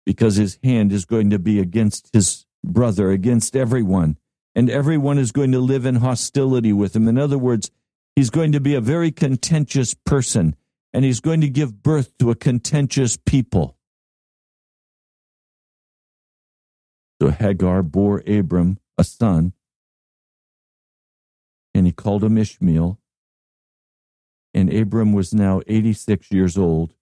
because 0.07 0.37
his 0.37 0.59
hand 0.64 0.90
is 0.90 1.04
going 1.04 1.31
to 1.31 1.38
be 1.38 1.61
against 1.61 2.11
his 2.12 2.47
brother, 2.64 3.11
against 3.11 3.54
everyone, 3.54 4.16
and 4.54 4.71
everyone 4.71 5.19
is 5.19 5.33
going 5.33 5.52
to 5.52 5.61
live 5.61 5.85
in 5.85 5.97
hostility 5.97 6.73
with 6.73 6.97
him. 6.97 7.09
In 7.09 7.19
other 7.19 7.38
words, 7.38 7.71
he's 8.16 8.31
going 8.31 8.52
to 8.52 8.61
be 8.61 8.75
a 8.75 8.81
very 8.81 9.12
contentious 9.12 9.95
person, 9.95 10.57
and 10.93 11.04
he's 11.04 11.21
going 11.21 11.43
to 11.43 11.49
give 11.49 11.83
birth 11.83 12.16
to 12.19 12.31
a 12.31 12.35
contentious 12.35 13.16
people. 13.16 13.76
So 17.25 17.31
Hagar 17.31 17.83
bore 17.83 18.23
Abram 18.26 18.76
a 18.99 19.02
son, 19.02 19.54
and 21.75 21.87
he 21.87 21.93
called 21.93 22.23
him 22.23 22.37
Ishmael. 22.37 23.00
And 24.52 24.71
Abram 24.71 25.14
was 25.14 25.33
now 25.33 25.62
86 25.66 26.31
years 26.31 26.59
old 26.59 26.93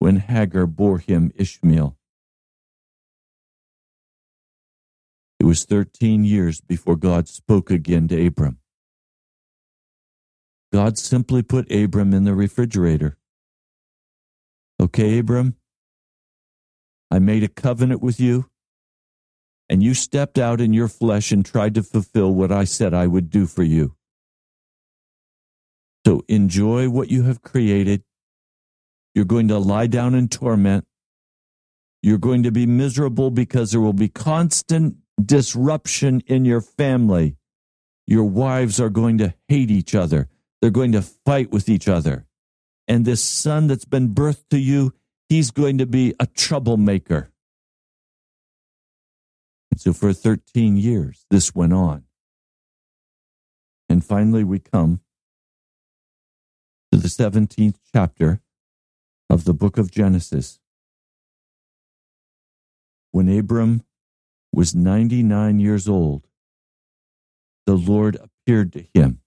when 0.00 0.16
Hagar 0.16 0.66
bore 0.66 0.98
him 0.98 1.30
Ishmael. 1.36 1.96
It 5.38 5.44
was 5.44 5.64
13 5.64 6.24
years 6.24 6.60
before 6.60 6.96
God 6.96 7.28
spoke 7.28 7.70
again 7.70 8.08
to 8.08 8.26
Abram. 8.26 8.58
God 10.72 10.98
simply 10.98 11.44
put 11.44 11.70
Abram 11.70 12.12
in 12.12 12.24
the 12.24 12.34
refrigerator. 12.34 13.16
Okay, 14.80 15.20
Abram, 15.20 15.54
I 17.12 17.20
made 17.20 17.44
a 17.44 17.48
covenant 17.48 18.02
with 18.02 18.18
you, 18.18 18.46
and 19.72 19.82
you 19.82 19.94
stepped 19.94 20.38
out 20.38 20.60
in 20.60 20.74
your 20.74 20.86
flesh 20.86 21.32
and 21.32 21.46
tried 21.46 21.74
to 21.74 21.82
fulfill 21.82 22.34
what 22.34 22.52
I 22.52 22.64
said 22.64 22.92
I 22.92 23.06
would 23.06 23.30
do 23.30 23.46
for 23.46 23.62
you. 23.62 23.96
So 26.06 26.26
enjoy 26.28 26.90
what 26.90 27.10
you 27.10 27.22
have 27.22 27.40
created. 27.40 28.02
You're 29.14 29.24
going 29.24 29.48
to 29.48 29.56
lie 29.56 29.86
down 29.86 30.14
in 30.14 30.28
torment. 30.28 30.84
You're 32.02 32.18
going 32.18 32.42
to 32.42 32.52
be 32.52 32.66
miserable 32.66 33.30
because 33.30 33.70
there 33.70 33.80
will 33.80 33.94
be 33.94 34.08
constant 34.10 34.96
disruption 35.24 36.22
in 36.26 36.44
your 36.44 36.60
family. 36.60 37.38
Your 38.06 38.24
wives 38.24 38.78
are 38.78 38.90
going 38.90 39.16
to 39.18 39.32
hate 39.48 39.70
each 39.70 39.94
other. 39.94 40.28
They're 40.60 40.70
going 40.70 40.92
to 40.92 41.00
fight 41.00 41.50
with 41.50 41.70
each 41.70 41.88
other. 41.88 42.26
And 42.86 43.06
this 43.06 43.22
son 43.22 43.68
that's 43.68 43.86
been 43.86 44.10
birthed 44.10 44.50
to 44.50 44.58
you, 44.58 44.92
he's 45.30 45.50
going 45.50 45.78
to 45.78 45.86
be 45.86 46.14
a 46.20 46.26
troublemaker. 46.26 47.31
So 49.76 49.92
for 49.92 50.12
13 50.12 50.76
years, 50.76 51.24
this 51.30 51.54
went 51.54 51.72
on. 51.72 52.04
And 53.88 54.04
finally, 54.04 54.44
we 54.44 54.58
come 54.58 55.00
to 56.92 56.98
the 56.98 57.08
17th 57.08 57.76
chapter 57.92 58.40
of 59.28 59.44
the 59.44 59.54
book 59.54 59.78
of 59.78 59.90
Genesis. 59.90 60.60
When 63.10 63.28
Abram 63.28 63.82
was 64.52 64.74
99 64.74 65.58
years 65.58 65.88
old, 65.88 66.26
the 67.66 67.74
Lord 67.74 68.16
appeared 68.16 68.72
to 68.74 68.84
him. 68.94 69.20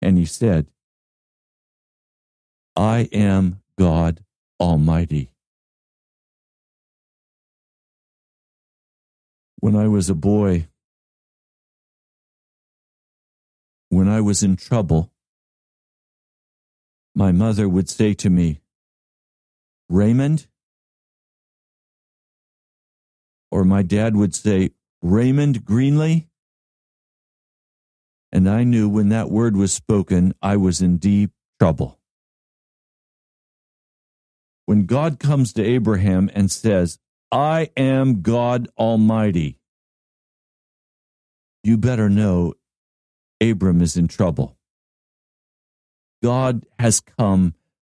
And 0.00 0.18
he 0.18 0.24
said, 0.26 0.66
I 2.76 3.08
am 3.12 3.60
God 3.78 4.24
Almighty. 4.60 5.33
When 9.64 9.76
I 9.76 9.88
was 9.88 10.10
a 10.10 10.14
boy, 10.14 10.68
when 13.88 14.10
I 14.10 14.20
was 14.20 14.42
in 14.42 14.56
trouble, 14.56 15.10
my 17.14 17.32
mother 17.32 17.66
would 17.66 17.88
say 17.88 18.12
to 18.12 18.28
me, 18.28 18.60
Raymond, 19.88 20.48
or 23.50 23.64
my 23.64 23.80
dad 23.82 24.14
would 24.14 24.34
say, 24.34 24.72
Raymond 25.00 25.64
Greenlee. 25.64 26.26
And 28.30 28.46
I 28.46 28.64
knew 28.64 28.86
when 28.86 29.08
that 29.08 29.30
word 29.30 29.56
was 29.56 29.72
spoken, 29.72 30.34
I 30.42 30.58
was 30.58 30.82
in 30.82 30.98
deep 30.98 31.30
trouble. 31.58 31.98
When 34.66 34.84
God 34.84 35.18
comes 35.18 35.54
to 35.54 35.64
Abraham 35.64 36.30
and 36.34 36.50
says, 36.50 36.98
I 37.34 37.70
am 37.76 38.22
God 38.22 38.68
Almighty, 38.78 39.58
you 41.64 41.76
better 41.76 42.08
know 42.08 42.54
Abram 43.40 43.82
is 43.82 43.96
in 43.96 44.06
trouble. 44.06 44.56
God 46.22 46.64
has 46.78 47.00
come 47.00 47.54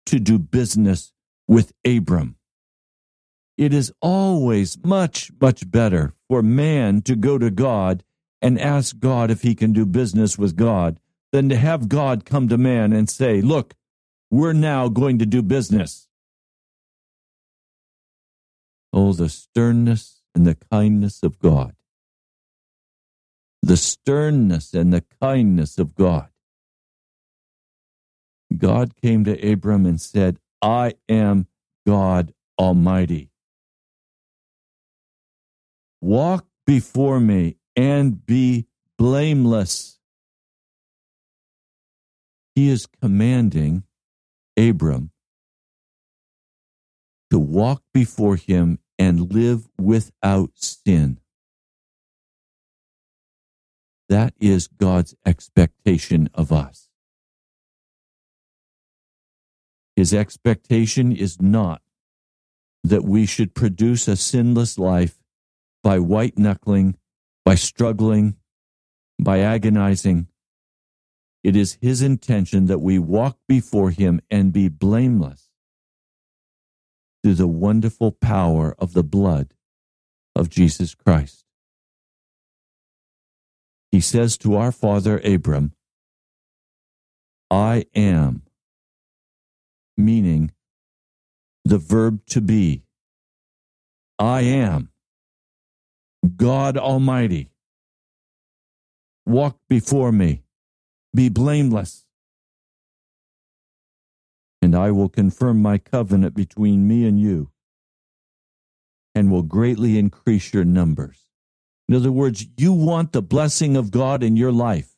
to 0.06 0.18
do 0.18 0.38
business 0.38 1.12
with 1.46 1.74
Abram. 1.84 2.36
It 3.58 3.74
is 3.74 3.92
always 4.00 4.82
much, 4.82 5.30
much 5.38 5.70
better 5.70 6.14
for 6.30 6.42
man 6.42 7.02
to 7.02 7.14
go 7.14 7.36
to 7.36 7.50
God 7.50 8.04
and 8.40 8.58
ask 8.58 8.98
God 8.98 9.30
if 9.30 9.42
he 9.42 9.54
can 9.54 9.74
do 9.74 9.84
business 9.84 10.38
with 10.38 10.56
God 10.56 10.98
than 11.32 11.50
to 11.50 11.56
have 11.56 11.90
God 11.90 12.24
come 12.24 12.48
to 12.48 12.56
man 12.56 12.94
and 12.94 13.10
say, 13.10 13.42
Look, 13.42 13.74
we're 14.30 14.54
now 14.54 14.88
going 14.88 15.18
to 15.18 15.26
do 15.26 15.42
business. 15.42 16.05
Oh, 18.98 19.12
the 19.12 19.28
sternness 19.28 20.22
and 20.34 20.46
the 20.46 20.54
kindness 20.54 21.22
of 21.22 21.38
God. 21.38 21.76
The 23.60 23.76
sternness 23.76 24.72
and 24.72 24.90
the 24.90 25.04
kindness 25.20 25.76
of 25.76 25.94
God. 25.94 26.28
God 28.56 28.96
came 28.96 29.22
to 29.24 29.52
Abram 29.52 29.84
and 29.84 30.00
said, 30.00 30.38
I 30.62 30.94
am 31.10 31.46
God 31.86 32.32
Almighty. 32.58 33.28
Walk 36.00 36.46
before 36.66 37.20
me 37.20 37.56
and 37.76 38.24
be 38.24 38.64
blameless. 38.96 39.98
He 42.54 42.70
is 42.70 42.86
commanding 43.02 43.82
Abram 44.56 45.10
to 47.28 47.38
walk 47.38 47.82
before 47.92 48.36
him 48.36 48.78
and 48.98 49.32
live 49.32 49.68
without 49.78 50.50
sin. 50.54 51.18
That 54.08 54.34
is 54.38 54.68
God's 54.68 55.14
expectation 55.24 56.30
of 56.34 56.52
us. 56.52 56.88
His 59.96 60.12
expectation 60.14 61.10
is 61.10 61.40
not 61.40 61.82
that 62.84 63.04
we 63.04 63.26
should 63.26 63.54
produce 63.54 64.06
a 64.06 64.16
sinless 64.16 64.78
life 64.78 65.18
by 65.82 65.98
white 65.98 66.38
knuckling, 66.38 66.96
by 67.44 67.54
struggling, 67.54 68.36
by 69.18 69.40
agonizing. 69.40 70.28
It 71.42 71.56
is 71.56 71.78
His 71.80 72.02
intention 72.02 72.66
that 72.66 72.80
we 72.80 72.98
walk 72.98 73.38
before 73.48 73.90
Him 73.90 74.20
and 74.30 74.52
be 74.52 74.68
blameless 74.68 75.45
through 77.26 77.34
the 77.34 77.48
wonderful 77.48 78.12
power 78.12 78.76
of 78.78 78.92
the 78.92 79.02
blood 79.02 79.52
of 80.36 80.48
Jesus 80.48 80.94
Christ. 80.94 81.44
He 83.90 84.00
says 84.00 84.38
to 84.38 84.54
our 84.54 84.70
father 84.70 85.20
Abram, 85.24 85.72
I 87.50 87.86
am, 87.96 88.42
meaning 89.96 90.52
the 91.64 91.78
verb 91.78 92.24
to 92.26 92.40
be. 92.40 92.84
I 94.20 94.42
am. 94.42 94.90
God 96.36 96.78
Almighty. 96.78 97.50
Walk 99.26 99.58
before 99.68 100.12
me, 100.12 100.44
be 101.12 101.28
blameless, 101.28 102.05
and 104.62 104.74
I 104.74 104.90
will 104.90 105.08
confirm 105.08 105.62
my 105.62 105.78
covenant 105.78 106.34
between 106.34 106.88
me 106.88 107.06
and 107.06 107.20
you, 107.20 107.50
and 109.14 109.30
will 109.30 109.42
greatly 109.42 109.98
increase 109.98 110.52
your 110.52 110.64
numbers. 110.64 111.26
In 111.88 111.94
other 111.94 112.12
words, 112.12 112.46
you 112.56 112.72
want 112.72 113.12
the 113.12 113.22
blessing 113.22 113.76
of 113.76 113.90
God 113.90 114.22
in 114.22 114.36
your 114.36 114.52
life. 114.52 114.92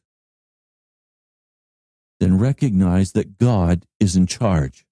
then 2.20 2.38
recognize 2.38 3.12
that 3.12 3.38
God 3.38 3.86
is 4.00 4.16
in 4.16 4.26
charge. 4.26 4.84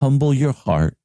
Humble 0.00 0.32
your 0.32 0.52
heart 0.52 0.96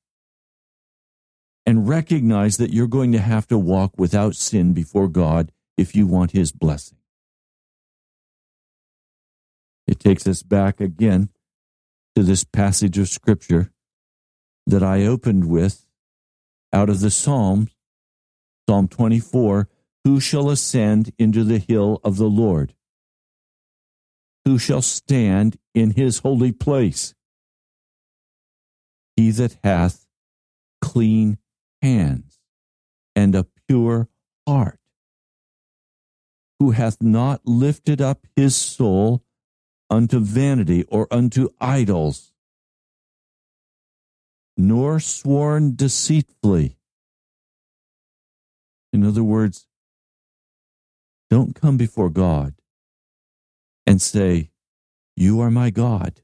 and 1.65 1.87
recognize 1.87 2.57
that 2.57 2.71
you're 2.71 2.87
going 2.87 3.11
to 3.11 3.19
have 3.19 3.47
to 3.47 3.57
walk 3.57 3.93
without 3.97 4.35
sin 4.35 4.73
before 4.73 5.07
God 5.07 5.51
if 5.77 5.95
you 5.95 6.07
want 6.07 6.31
His 6.31 6.51
blessing. 6.51 6.97
It 9.87 9.99
takes 9.99 10.27
us 10.27 10.43
back 10.43 10.79
again 10.79 11.29
to 12.15 12.23
this 12.23 12.43
passage 12.43 12.97
of 12.97 13.09
Scripture 13.09 13.71
that 14.65 14.81
I 14.81 15.05
opened 15.05 15.49
with 15.49 15.85
out 16.71 16.89
of 16.89 17.01
the 17.01 17.11
Psalms, 17.11 17.71
Psalm 18.67 18.87
24 18.87 19.67
Who 20.03 20.19
shall 20.19 20.49
ascend 20.49 21.11
into 21.19 21.43
the 21.43 21.59
hill 21.59 21.99
of 22.03 22.17
the 22.17 22.29
Lord? 22.29 22.73
Who 24.45 24.57
shall 24.57 24.81
stand 24.81 25.57
in 25.73 25.91
his 25.91 26.19
holy 26.19 26.51
place? 26.51 27.13
He 29.15 29.31
that 29.31 29.57
hath 29.63 30.05
clean 30.81 31.37
hands 31.81 32.39
and 33.15 33.35
a 33.35 33.47
pure 33.67 34.07
heart, 34.47 34.79
who 36.59 36.71
hath 36.71 37.01
not 37.01 37.41
lifted 37.45 38.01
up 38.01 38.27
his 38.35 38.55
soul 38.55 39.24
unto 39.89 40.19
vanity 40.19 40.83
or 40.89 41.07
unto 41.11 41.49
idols, 41.59 42.31
nor 44.57 44.99
sworn 44.99 45.75
deceitfully. 45.75 46.77
In 48.93 49.03
other 49.03 49.23
words, 49.23 49.67
don't 51.29 51.59
come 51.59 51.77
before 51.77 52.09
God 52.09 52.53
and 53.85 54.01
say, 54.01 54.51
You 55.15 55.41
are 55.41 55.51
my 55.51 55.69
God. 55.69 56.21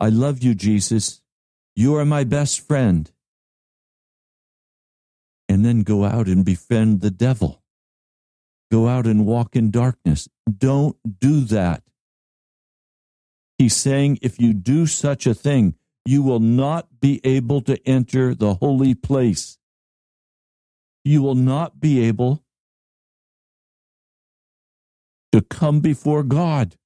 I 0.00 0.08
love 0.08 0.42
you, 0.42 0.54
Jesus. 0.54 1.20
You 1.74 1.96
are 1.96 2.04
my 2.04 2.24
best 2.24 2.66
friend. 2.66 3.10
And 5.48 5.64
then 5.64 5.82
go 5.82 6.04
out 6.04 6.26
and 6.26 6.44
befriend 6.44 7.00
the 7.00 7.10
devil. 7.10 7.62
Go 8.70 8.86
out 8.86 9.06
and 9.06 9.26
walk 9.26 9.56
in 9.56 9.70
darkness. 9.70 10.28
Don't 10.48 10.96
do 11.20 11.40
that. 11.40 11.82
He's 13.58 13.74
saying 13.74 14.20
if 14.22 14.38
you 14.38 14.54
do 14.54 14.86
such 14.86 15.26
a 15.26 15.34
thing, 15.34 15.74
you 16.04 16.22
will 16.22 16.40
not 16.40 17.00
be 17.00 17.20
able 17.24 17.60
to 17.62 17.76
enter 17.86 18.34
the 18.34 18.54
holy 18.54 18.94
place. 18.94 19.58
You 21.04 21.22
will 21.22 21.34
not 21.34 21.80
be 21.80 22.04
able 22.04 22.44
to 25.32 25.42
come 25.42 25.80
before 25.80 26.22
God 26.22 26.76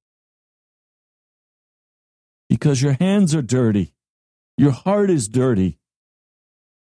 because 2.49 2.81
your 2.81 2.97
hands 2.99 3.33
are 3.33 3.41
dirty, 3.41 3.93
your 4.57 4.71
heart 4.71 5.09
is 5.09 5.27
dirty. 5.27 5.79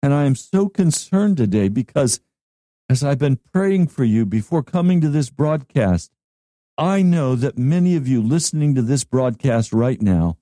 And 0.03 0.15
I 0.15 0.25
am 0.25 0.37
so 0.37 0.69
concerned 0.69 1.37
today 1.37 1.69
because 1.69 2.21
as 2.89 3.03
I've 3.03 3.19
been 3.19 3.41
praying 3.53 3.89
for 3.89 4.05
you 4.05 4.25
before 4.25 4.63
coming 4.63 5.01
to 5.01 5.09
this 5.09 5.31
broadcast, 5.31 6.13
I 6.79 7.03
know 7.03 7.35
that 7.35 7.59
many 7.59 7.97
of 7.97 8.07
you 8.07 8.23
listening 8.23 8.77
to 8.77 8.83
this 8.83 9.03
broadcast 9.03 9.73
right 9.73 10.01
now 10.01 10.39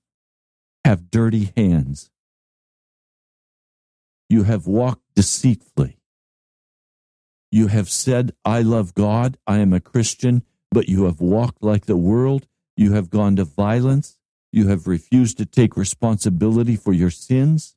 have 0.85 1.11
dirty 1.11 1.51
hands. 1.57 2.11
You 4.29 4.43
have 4.43 4.67
walked 4.67 5.03
deceitfully. 5.15 5.97
You 7.51 7.69
have 7.69 7.89
said, 7.89 8.33
I 8.45 8.61
love 8.61 8.95
God, 8.95 9.39
I 9.47 9.61
am 9.61 9.73
a 9.73 9.81
Christian, 9.81 10.43
but 10.71 10.91
you 10.91 11.05
have 11.05 11.23
walked 11.23 11.63
like 11.63 11.87
the 11.87 11.97
world. 11.97 12.47
You 12.77 12.93
have 12.93 13.09
gone 13.09 13.37
to 13.37 13.45
violence. 13.45 14.19
You 14.53 14.69
have 14.69 14.87
refused 14.87 15.39
to 15.39 15.47
take 15.47 15.75
responsibility 15.75 16.77
for 16.77 16.93
your 16.93 17.11
sins. 17.11 17.77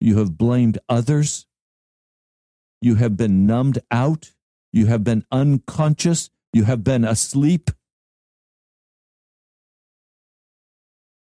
You 0.00 0.18
have 0.18 0.36
blamed 0.36 0.78
others. 0.88 1.46
You 2.80 2.96
have 2.96 3.16
been 3.16 3.46
numbed 3.46 3.78
out. 3.92 4.32
You 4.72 4.86
have 4.86 5.04
been 5.04 5.24
unconscious. 5.30 6.30
You 6.54 6.62
have 6.64 6.84
been 6.84 7.04
asleep. 7.04 7.72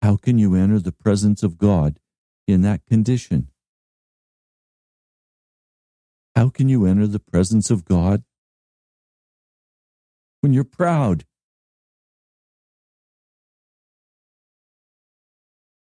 How 0.00 0.16
can 0.16 0.38
you 0.38 0.54
enter 0.54 0.78
the 0.78 0.92
presence 0.92 1.42
of 1.42 1.58
God 1.58 1.98
in 2.46 2.62
that 2.62 2.86
condition? 2.86 3.48
How 6.36 6.48
can 6.48 6.68
you 6.68 6.86
enter 6.86 7.08
the 7.08 7.18
presence 7.18 7.72
of 7.72 7.84
God 7.84 8.22
when 10.42 10.52
you're 10.52 10.62
proud? 10.62 11.24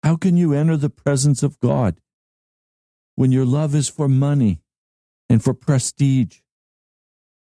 How 0.02 0.16
can 0.16 0.38
you 0.38 0.54
enter 0.54 0.78
the 0.78 0.90
presence 0.90 1.44
of 1.44 1.60
God 1.60 2.00
when 3.16 3.34
your 3.34 3.46
love 3.46 3.76
is 3.76 3.90
for 3.90 4.08
money 4.08 4.62
and 5.30 5.44
for 5.44 5.54
prestige? 5.54 6.45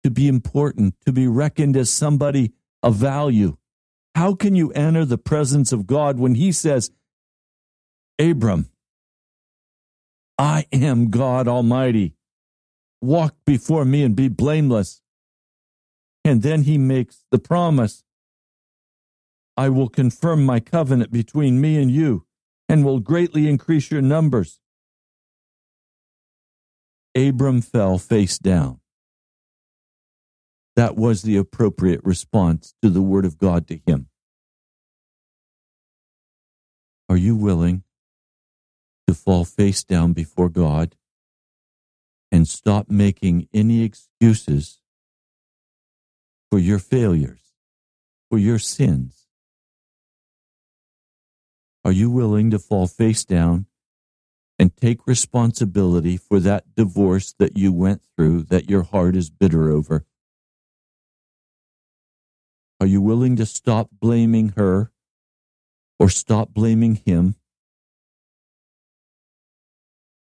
To 0.04 0.12
be 0.12 0.28
important, 0.28 0.96
to 1.06 1.12
be 1.12 1.28
reckoned 1.28 1.78
as 1.78 1.89
somebody 1.89 2.52
of 2.82 2.96
value. 2.96 3.58
How 4.16 4.36
can 4.36 4.56
you 4.56 4.72
enter 4.72 5.06
the 5.06 5.18
presence 5.18 5.72
of 5.72 5.88
God 5.88 6.20
when 6.20 6.36
He 6.36 6.52
says, 6.52 6.92
Abram, 8.20 8.70
I 10.38 10.66
am 10.72 11.10
God 11.10 11.48
Almighty. 11.48 12.16
Walk 13.02 13.36
before 13.46 13.86
me 13.86 14.04
and 14.04 14.16
be 14.16 14.28
blameless. 14.28 15.02
And 16.24 16.42
then 16.42 16.63
He 16.63 16.78
makes 16.78 17.26
the 17.32 17.39
promise 17.39 18.04
I 19.56 19.70
will 19.70 19.89
confirm 19.89 20.46
my 20.46 20.60
covenant 20.60 21.12
between 21.12 21.62
me 21.62 21.82
and 21.82 21.92
you 21.92 22.26
and 22.68 22.84
will 22.84 23.00
greatly 23.00 23.48
increase 23.48 23.92
your 23.92 24.02
numbers. 24.02 24.60
Abram 27.16 27.62
fell 27.62 28.00
face 28.00 28.39
down. 28.39 28.80
That 30.76 30.96
was 30.96 31.22
the 31.22 31.38
appropriate 31.38 32.02
response 32.04 32.74
to 32.82 32.90
the 32.90 33.02
Word 33.02 33.26
of 33.26 33.38
God 33.38 33.68
to 33.68 33.80
him. 33.86 34.08
Are 37.08 37.18
you 37.18 37.36
willing 37.36 37.84
to 39.08 39.14
fall 39.14 39.46
face 39.46 39.84
down 39.84 40.14
before 40.14 40.50
God 40.50 40.96
and 42.32 42.48
stop 42.48 42.90
making 42.90 43.48
any 43.54 43.84
excuses 43.84 44.80
for 46.50 46.58
your 46.58 46.80
failures, 46.80 47.54
for 48.30 48.40
your 48.40 48.58
sins? 48.58 49.28
Are 51.86 51.92
you 51.92 52.10
willing 52.10 52.50
to 52.52 52.58
fall 52.58 52.88
face 52.88 53.26
down 53.26 53.68
and 54.58 54.76
take 54.76 55.06
responsibility 55.06 56.18
for 56.18 56.40
that 56.40 56.74
divorce 56.76 57.36
that 57.38 57.58
you 57.58 57.74
went 57.74 58.02
through 58.16 58.44
that 58.44 58.70
your 58.70 58.84
heart 58.84 59.16
is 59.16 59.30
bitter 59.30 59.70
over? 59.70 60.06
Are 62.84 62.91
you 62.96 63.00
willing 63.00 63.38
to 63.38 63.46
stop 63.46 63.88
blaming 64.02 64.50
her 64.58 64.91
or 66.02 66.10
stop 66.10 66.50
blaming 66.54 66.96
him? 66.96 67.36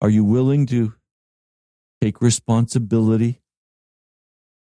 Are 0.02 0.10
you 0.10 0.26
willing 0.26 0.66
to 0.66 0.94
take 2.02 2.20
responsibility 2.20 3.40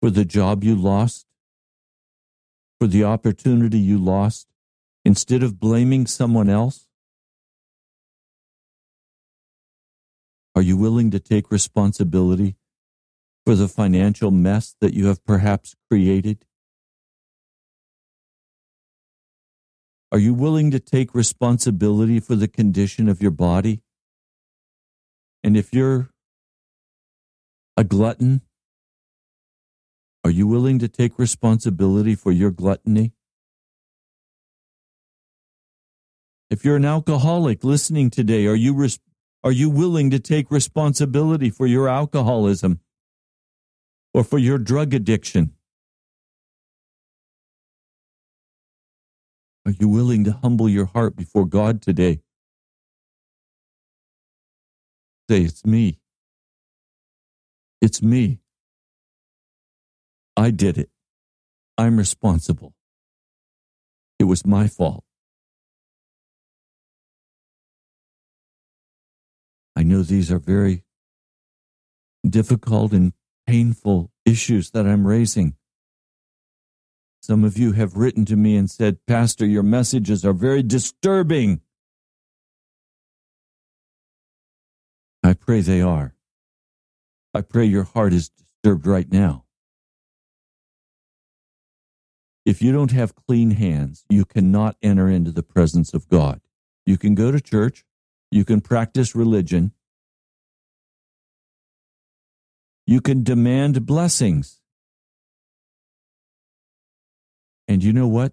for 0.01 0.09
the 0.09 0.25
job 0.25 0.63
you 0.63 0.77
lost, 0.77 1.27
for 2.79 2.87
the 2.87 3.03
opportunity 3.03 3.81
you 3.81 3.99
lost, 3.99 4.47
instead 5.05 5.43
of 5.43 5.59
blaming 5.59 6.07
someone 6.07 6.49
else? 6.49 6.87
Are 10.55 10.63
you 10.63 10.77
willing 10.77 11.11
to 11.11 11.19
take 11.19 11.51
responsibility 11.51 12.55
for 13.45 13.57
the 13.57 13.67
financial 13.67 14.31
mess 14.31 14.77
that 14.81 14.95
you 14.95 15.07
have 15.07 15.25
perhaps 15.25 15.75
created? 15.91 16.47
Are 20.13 20.19
you 20.19 20.35
willing 20.35 20.73
to 20.73 20.81
take 20.81 21.15
responsibility 21.15 22.19
for 22.19 22.35
the 22.35 22.49
condition 22.49 23.09
of 23.09 23.23
your 23.23 23.31
body? 23.31 23.83
And 25.45 25.57
if 25.57 25.73
you're 25.73 26.11
a 27.77 27.85
glutton, 27.85 28.43
are 30.25 30.31
you 30.31 30.49
willing 30.49 30.81
to 30.81 30.89
take 30.89 31.19
responsibility 31.19 32.17
for 32.17 32.33
your 32.33 32.51
gluttony? 32.51 33.13
If 36.51 36.65
you're 36.65 36.77
an 36.77 36.85
alcoholic 36.85 37.63
listening 37.63 38.11
today, 38.11 38.47
are 38.47 38.57
you 38.57 38.75
res- 38.75 38.99
are 39.45 39.53
you 39.53 39.71
willing 39.71 40.11
to 40.11 40.19
take 40.19 40.51
responsibility 40.51 41.51
for 41.51 41.67
your 41.67 41.89
alcoholism 41.89 42.81
or 44.13 44.25
for 44.25 44.39
your 44.39 44.59
drug 44.59 44.93
addiction? 44.93 45.55
Are 49.71 49.75
you 49.79 49.89
willing 49.89 50.25
to 50.25 50.33
humble 50.33 50.69
your 50.69 50.87
heart 50.87 51.17
before 51.17 51.47
God 51.47 51.81
today? 51.81 52.23
Say, 55.31 55.43
It's 55.43 55.65
me. 55.65 56.01
It's 57.81 58.03
me. 58.03 58.41
I 60.37 60.51
did 60.51 60.79
it. 60.79 60.91
I'm 61.79 61.99
responsible. 61.99 62.75
It 64.19 64.25
was 64.25 64.45
my 64.47 64.67
fault. 64.69 65.05
I 69.77 69.85
know 69.85 70.03
these 70.03 70.33
are 70.33 70.41
very 70.41 70.85
difficult 72.29 72.93
and 72.93 73.13
painful 73.47 74.11
issues 74.27 74.73
that 74.73 74.87
I'm 74.87 75.07
raising. 75.07 75.55
Some 77.21 77.45
of 77.45 77.59
you 77.59 77.73
have 77.73 77.97
written 77.97 78.25
to 78.27 78.37
me 78.37 78.57
and 78.57 78.71
said, 78.71 78.99
Pastor, 79.07 79.47
your 79.47 79.63
messages 79.63 80.25
are 80.25 80.33
very 80.33 80.63
disturbing. 80.63 81.61
I 85.23 85.35
pray 85.35 85.61
they 85.61 85.83
are. 85.83 86.15
I 87.35 87.43
pray 87.43 87.67
your 87.67 87.85
heart 87.85 88.13
is 88.15 88.31
disturbed 88.31 88.87
right 88.87 89.11
now. 89.13 89.45
If 92.47 92.63
you 92.63 92.73
don't 92.73 92.91
have 92.93 93.15
clean 93.15 93.53
hands, 93.53 94.05
you 94.09 94.25
cannot 94.25 94.77
enter 94.83 95.09
into 95.09 95.31
the 95.31 95.43
presence 95.43 95.93
of 95.93 96.09
God. 96.09 96.41
You 96.87 96.97
can 96.97 97.15
go 97.15 97.31
to 97.31 97.41
church, 97.41 97.85
you 98.31 98.45
can 98.45 98.61
practice 98.63 99.15
religion, 99.15 99.73
you 102.87 103.01
can 103.01 103.23
demand 103.23 103.87
blessings. 103.87 104.60
And 107.71 107.85
you 107.85 107.93
know 107.93 108.09
what? 108.09 108.33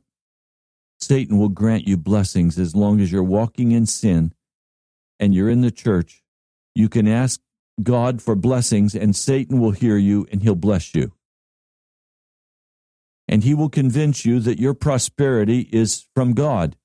Satan 1.00 1.38
will 1.38 1.50
grant 1.50 1.88
you 1.88 1.95
blessings 1.95 2.58
as 2.58 2.76
long 2.76 3.00
as 3.00 3.12
you're 3.12 3.21
walking 3.21 3.71
in 3.71 3.86
sin 3.86 4.34
and 5.19 5.32
you're 5.32 5.47
in 5.47 5.62
the 5.62 5.69
church. 5.69 6.23
You 6.73 6.89
can 6.89 7.08
ask 7.08 7.39
God 7.84 8.19
for 8.19 8.34
blessings, 8.34 8.95
and 8.95 9.15
Satan 9.15 9.60
will 9.60 9.73
hear 9.73 9.95
you 9.95 10.26
and 10.32 10.41
he'll 10.41 10.56
bless 10.56 10.95
you. 10.95 11.12
And 13.28 13.43
he 13.43 13.54
will 13.54 13.69
convince 13.69 14.26
you 14.26 14.39
that 14.39 14.60
your 14.60 14.73
prosperity 14.73 15.69
is 15.71 16.08
from 16.15 16.34
God. 16.34 16.76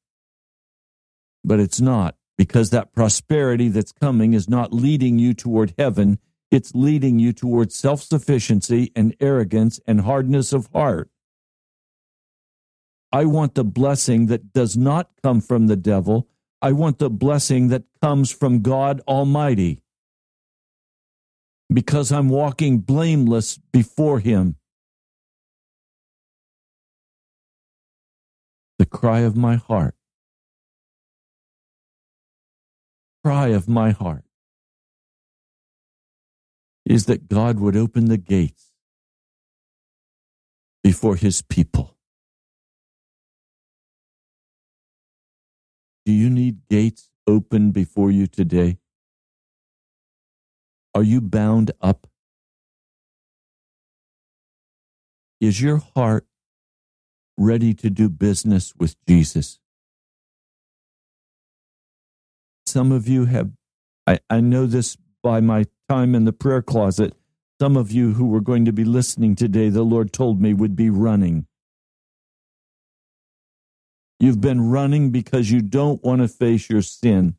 But 1.42 1.58
it's 1.58 1.80
not, 1.80 2.16
because 2.36 2.68
that 2.68 2.92
prosperity 2.92 3.68
that's 3.68 3.92
coming 3.92 4.34
is 4.34 4.46
not 4.46 4.74
leading 4.74 5.18
you 5.18 5.32
toward 5.32 5.72
heaven. 5.78 6.18
It's 6.50 6.74
leading 6.74 7.18
you 7.18 7.32
toward 7.32 7.72
self 7.72 8.02
sufficiency 8.02 8.92
and 8.94 9.16
arrogance 9.20 9.80
and 9.86 10.02
hardness 10.02 10.52
of 10.52 10.68
heart. 10.74 11.11
I 13.12 13.26
want 13.26 13.54
the 13.54 13.64
blessing 13.64 14.26
that 14.26 14.52
does 14.54 14.76
not 14.76 15.10
come 15.22 15.40
from 15.40 15.66
the 15.66 15.76
devil. 15.76 16.28
I 16.62 16.72
want 16.72 16.98
the 16.98 17.10
blessing 17.10 17.68
that 17.68 17.82
comes 18.00 18.30
from 18.30 18.62
God 18.62 19.02
Almighty 19.06 19.82
because 21.72 22.10
I'm 22.10 22.28
walking 22.28 22.78
blameless 22.78 23.58
before 23.72 24.20
Him. 24.20 24.56
The 28.78 28.86
cry 28.86 29.20
of 29.20 29.36
my 29.36 29.56
heart, 29.56 29.94
cry 33.24 33.48
of 33.48 33.68
my 33.68 33.90
heart 33.90 34.24
is 36.84 37.06
that 37.06 37.28
God 37.28 37.60
would 37.60 37.76
open 37.76 38.06
the 38.06 38.16
gates 38.16 38.72
before 40.82 41.16
His 41.16 41.42
people. 41.42 41.96
Do 46.04 46.12
you 46.12 46.30
need 46.30 46.68
gates 46.68 47.10
open 47.26 47.70
before 47.70 48.10
you 48.10 48.26
today? 48.26 48.78
Are 50.94 51.02
you 51.04 51.20
bound 51.20 51.70
up? 51.80 52.08
Is 55.40 55.60
your 55.62 55.78
heart 55.94 56.26
ready 57.36 57.72
to 57.74 57.90
do 57.90 58.08
business 58.08 58.74
with 58.76 58.96
Jesus? 59.08 59.60
Some 62.66 62.92
of 62.92 63.08
you 63.08 63.26
have, 63.26 63.50
I, 64.06 64.18
I 64.28 64.40
know 64.40 64.66
this 64.66 64.96
by 65.22 65.40
my 65.40 65.66
time 65.88 66.14
in 66.14 66.24
the 66.24 66.32
prayer 66.32 66.62
closet. 66.62 67.14
Some 67.60 67.76
of 67.76 67.92
you 67.92 68.14
who 68.14 68.26
were 68.26 68.40
going 68.40 68.64
to 68.64 68.72
be 68.72 68.84
listening 68.84 69.36
today, 69.36 69.68
the 69.68 69.82
Lord 69.82 70.12
told 70.12 70.40
me 70.40 70.52
would 70.52 70.74
be 70.74 70.90
running. 70.90 71.46
You've 74.22 74.40
been 74.40 74.70
running 74.70 75.10
because 75.10 75.50
you 75.50 75.60
don't 75.60 76.02
want 76.04 76.22
to 76.22 76.28
face 76.28 76.70
your 76.70 76.80
sin 76.80 77.34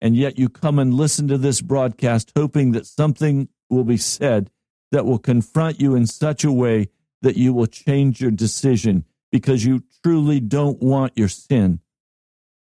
and 0.00 0.16
yet 0.16 0.38
you 0.38 0.48
come 0.48 0.78
and 0.78 0.94
listen 0.94 1.28
to 1.28 1.38
this 1.38 1.60
broadcast 1.60 2.32
hoping 2.36 2.72
that 2.72 2.86
something 2.86 3.48
will 3.68 3.84
be 3.84 3.96
said 3.96 4.50
that 4.92 5.04
will 5.04 5.18
confront 5.18 5.80
you 5.80 5.94
in 5.94 6.06
such 6.06 6.44
a 6.44 6.52
way 6.52 6.88
that 7.20 7.36
you 7.36 7.52
will 7.52 7.66
change 7.66 8.20
your 8.20 8.30
decision 8.30 9.04
because 9.30 9.64
you 9.64 9.82
truly 10.02 10.40
don't 10.40 10.80
want 10.80 11.12
your 11.16 11.28
sin. 11.28 11.80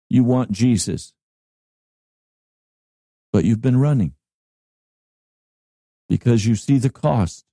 You 0.10 0.24
want 0.24 0.52
Jesus. 0.52 1.14
But 3.32 3.46
you've 3.46 3.62
been 3.62 3.80
running 3.80 4.14
because 6.10 6.46
you 6.46 6.56
see 6.56 6.78
the 6.78 6.90
cost. 6.90 7.46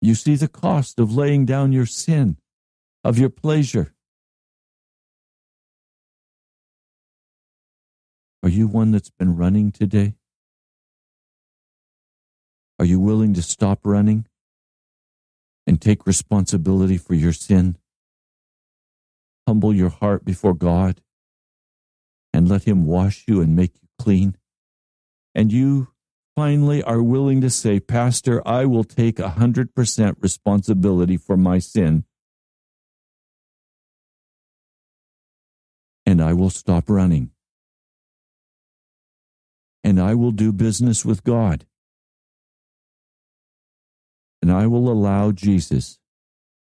You 0.00 0.14
see 0.14 0.36
the 0.36 0.48
cost 0.48 0.98
of 1.00 1.14
laying 1.14 1.44
down 1.44 1.72
your 1.72 1.86
sin, 1.86 2.36
of 3.04 3.18
your 3.18 3.30
pleasure, 3.30 3.94
Are 8.42 8.48
you 8.48 8.68
one 8.68 8.92
that's 8.92 9.10
been 9.10 9.36
running 9.36 9.72
today? 9.72 10.14
Are 12.78 12.84
you 12.84 13.00
willing 13.00 13.34
to 13.34 13.42
stop 13.42 13.80
running 13.82 14.26
and 15.66 15.80
take 15.80 16.06
responsibility 16.06 16.96
for 16.96 17.14
your 17.14 17.32
sin? 17.32 17.76
Humble 19.46 19.74
your 19.74 19.88
heart 19.88 20.24
before 20.24 20.54
God 20.54 21.00
and 22.32 22.48
let 22.48 22.62
Him 22.62 22.86
wash 22.86 23.24
you 23.26 23.40
and 23.40 23.56
make 23.56 23.74
you 23.82 23.88
clean. 23.98 24.36
And 25.34 25.52
you 25.52 25.88
finally 26.38 26.80
are 26.84 27.02
willing 27.02 27.40
to 27.40 27.50
say, 27.50 27.80
Pastor, 27.80 28.40
I 28.46 28.64
will 28.64 28.84
take 28.84 29.16
100% 29.16 30.14
responsibility 30.20 31.16
for 31.16 31.36
my 31.36 31.58
sin. 31.58 32.04
And 36.06 36.22
I 36.22 36.34
will 36.34 36.50
stop 36.50 36.88
running 36.88 37.32
and 39.82 40.00
I 40.00 40.14
will 40.14 40.30
do 40.30 40.52
business 40.52 41.04
with 41.04 41.24
God. 41.24 41.66
And 44.40 44.52
I 44.52 44.68
will 44.68 44.88
allow 44.88 45.32
Jesus 45.32 45.98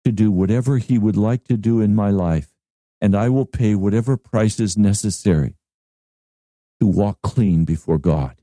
to 0.05 0.13
do 0.13 0.31
whatever 0.31 0.77
he 0.77 0.99
would 0.99 1.17
like 1.17 1.45
to 1.45 1.57
do 1.57 1.81
in 1.81 1.95
my 1.95 2.11
life, 2.11 2.53
and 3.01 3.17
I 3.17 3.31
will 3.31 3.47
pay 3.47 3.75
whatever 3.75 4.19
price 4.19 4.61
is 4.61 4.77
necessary 4.77 5.55
to 6.79 6.87
walk 6.87 7.23
clean 7.23 7.65
before 7.65 7.97
God. 7.97 8.42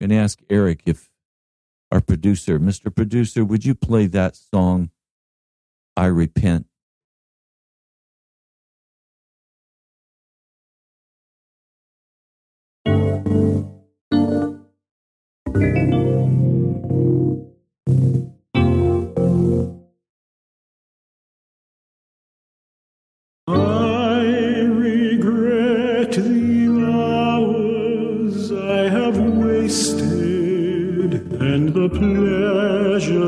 I'm 0.00 0.08
going 0.08 0.18
to 0.18 0.22
ask 0.22 0.40
Eric 0.50 0.82
if 0.84 1.08
our 1.90 2.02
producer, 2.02 2.58
Mr. 2.58 2.94
Producer, 2.94 3.44
would 3.44 3.64
you 3.64 3.74
play 3.74 4.06
that 4.06 4.36
song, 4.36 4.90
I 5.96 6.06
Repent? 6.06 6.66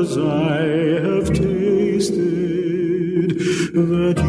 Pleasures 0.09 0.17
I 0.17 1.07
have 1.07 1.27
tasted 1.27 2.19
that 3.73 4.28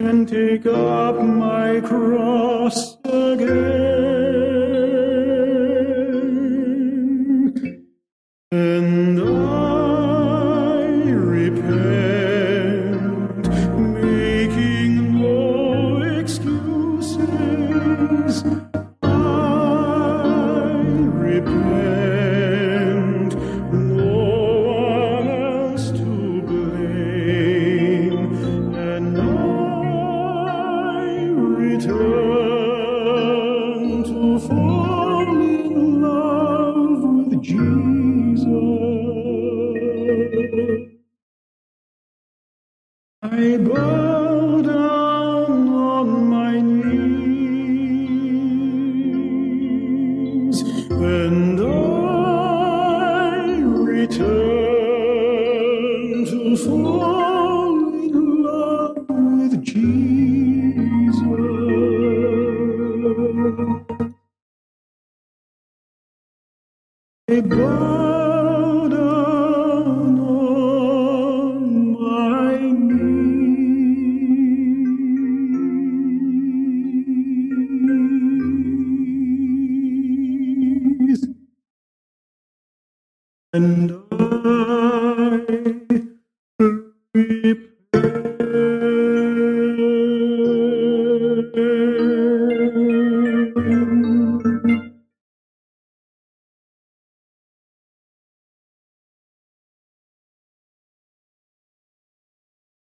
and 0.00 0.26
take 0.26 0.64
up 0.64 1.16
my 1.20 1.78
cross 1.80 2.96
again. 3.04 3.90
And 8.50 9.09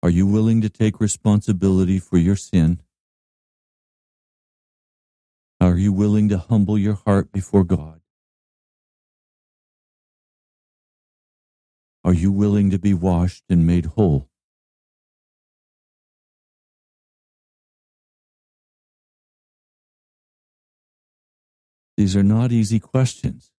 Are 0.07 0.11
you 0.19 0.25
willing 0.25 0.61
to 0.61 0.69
take 0.69 1.01
responsibility 1.01 1.99
for 1.99 2.17
your 2.17 2.37
sin? 2.37 2.81
Are 5.61 5.77
you 5.77 5.93
willing 5.93 6.29
to 6.29 6.39
humble 6.39 6.79
your 6.79 6.95
heart 6.95 7.33
before 7.33 7.65
God? 7.65 8.01
Are 12.05 12.15
you 12.15 12.31
willing 12.31 12.71
to 12.71 12.79
be 12.79 12.95
washed 12.95 13.43
and 13.49 13.67
made 13.67 13.87
whole? 13.87 14.29
These 21.97 22.15
are 22.15 22.23
not 22.23 22.53
easy 22.53 22.79
questions. 22.79 23.51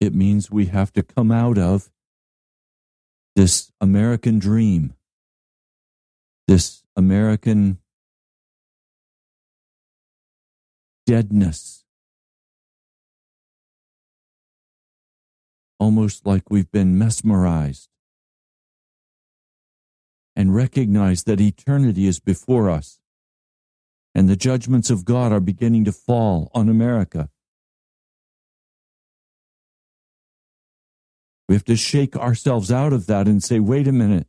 It 0.00 0.14
means 0.14 0.50
we 0.50 0.66
have 0.66 0.90
to 0.94 1.02
come 1.02 1.30
out 1.30 1.58
of 1.58 1.90
this 3.38 3.70
American 3.80 4.40
dream, 4.40 4.94
this 6.48 6.82
American 6.96 7.78
deadness, 11.06 11.84
almost 15.78 16.26
like 16.26 16.50
we've 16.50 16.72
been 16.72 16.98
mesmerized, 16.98 17.88
and 20.34 20.52
recognize 20.52 21.22
that 21.22 21.40
eternity 21.40 22.08
is 22.08 22.18
before 22.18 22.68
us 22.68 22.98
and 24.16 24.28
the 24.28 24.34
judgments 24.34 24.90
of 24.90 25.04
God 25.04 25.30
are 25.30 25.38
beginning 25.38 25.84
to 25.84 25.92
fall 25.92 26.50
on 26.54 26.68
America. 26.68 27.30
We 31.48 31.54
have 31.54 31.64
to 31.64 31.76
shake 31.76 32.14
ourselves 32.14 32.70
out 32.70 32.92
of 32.92 33.06
that 33.06 33.26
and 33.26 33.42
say, 33.42 33.58
wait 33.58 33.88
a 33.88 33.92
minute. 33.92 34.26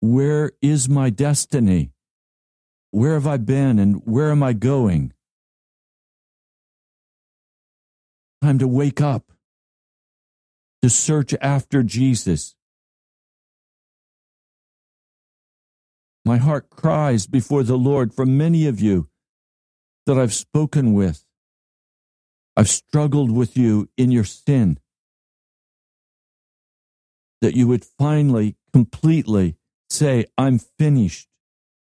Where 0.00 0.50
is 0.60 0.88
my 0.88 1.10
destiny? 1.10 1.92
Where 2.90 3.14
have 3.14 3.26
I 3.26 3.36
been 3.36 3.78
and 3.78 4.02
where 4.04 4.30
am 4.30 4.42
I 4.42 4.52
going? 4.52 5.12
Time 8.42 8.58
to 8.58 8.68
wake 8.68 9.00
up, 9.00 9.32
to 10.82 10.90
search 10.90 11.34
after 11.40 11.82
Jesus. 11.82 12.56
My 16.24 16.38
heart 16.38 16.68
cries 16.70 17.26
before 17.26 17.62
the 17.62 17.78
Lord 17.78 18.12
for 18.12 18.26
many 18.26 18.66
of 18.66 18.80
you 18.80 19.08
that 20.06 20.18
I've 20.18 20.34
spoken 20.34 20.94
with. 20.94 21.24
I've 22.56 22.68
struggled 22.68 23.30
with 23.30 23.56
you 23.56 23.88
in 23.96 24.10
your 24.10 24.24
sin 24.24 24.78
that 27.40 27.54
you 27.54 27.68
would 27.68 27.84
finally, 27.84 28.56
completely 28.72 29.56
say, 29.88 30.26
I'm 30.36 30.58
finished 30.58 31.28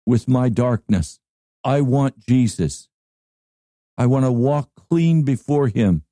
with 0.06 0.28
my 0.28 0.48
darkness. 0.48 1.20
I 1.62 1.80
want 1.80 2.18
Jesus. 2.20 2.88
I 3.96 4.06
want 4.06 4.24
to 4.24 4.32
walk 4.32 4.70
clean 4.90 5.22
before 5.22 5.68
Him. 5.68 6.02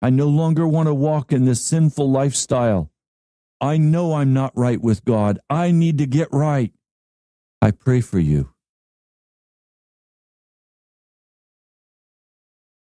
I 0.00 0.10
no 0.10 0.26
longer 0.26 0.66
want 0.66 0.88
to 0.88 0.94
walk 0.94 1.32
in 1.32 1.44
this 1.44 1.62
sinful 1.62 2.10
lifestyle. 2.10 2.90
I 3.60 3.76
know 3.76 4.14
I'm 4.14 4.32
not 4.32 4.52
right 4.56 4.80
with 4.80 5.04
God. 5.04 5.38
I 5.48 5.70
need 5.70 5.98
to 5.98 6.06
get 6.06 6.28
right. 6.32 6.72
I 7.60 7.70
pray 7.70 8.00
for 8.00 8.18
you. 8.18 8.52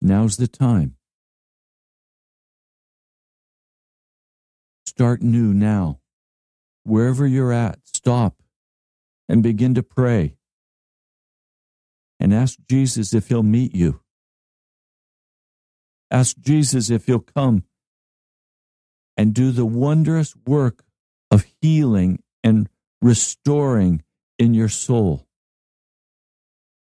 Now's 0.00 0.38
the 0.38 0.48
time. 0.48 0.96
Start 4.92 5.22
new 5.22 5.54
now. 5.54 6.00
Wherever 6.84 7.26
you're 7.26 7.50
at, 7.50 7.78
stop 7.82 8.42
and 9.26 9.42
begin 9.42 9.74
to 9.76 9.82
pray. 9.82 10.36
And 12.20 12.34
ask 12.34 12.58
Jesus 12.68 13.14
if 13.14 13.28
he'll 13.28 13.42
meet 13.42 13.74
you. 13.74 14.02
Ask 16.10 16.36
Jesus 16.38 16.90
if 16.90 17.06
he'll 17.06 17.20
come 17.20 17.64
and 19.16 19.32
do 19.32 19.50
the 19.50 19.64
wondrous 19.64 20.36
work 20.46 20.84
of 21.30 21.46
healing 21.62 22.22
and 22.44 22.68
restoring 23.00 24.02
in 24.38 24.52
your 24.52 24.68
soul 24.68 25.26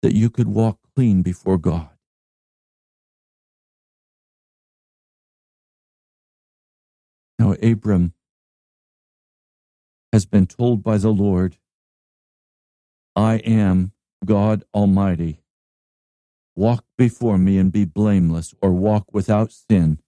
that 0.02 0.14
you 0.14 0.30
could 0.30 0.46
walk 0.46 0.78
clean 0.94 1.22
before 1.22 1.58
God. 1.58 1.95
Now, 7.38 7.52
Abram 7.62 8.14
has 10.12 10.24
been 10.26 10.46
told 10.46 10.82
by 10.82 10.98
the 10.98 11.10
Lord, 11.10 11.58
I 13.14 13.36
am 13.36 13.92
God 14.24 14.64
Almighty. 14.74 15.40
Walk 16.54 16.84
before 16.96 17.36
me 17.36 17.58
and 17.58 17.70
be 17.70 17.84
blameless, 17.84 18.54
or 18.62 18.72
walk 18.72 19.12
without 19.12 19.52
sin. 19.52 19.98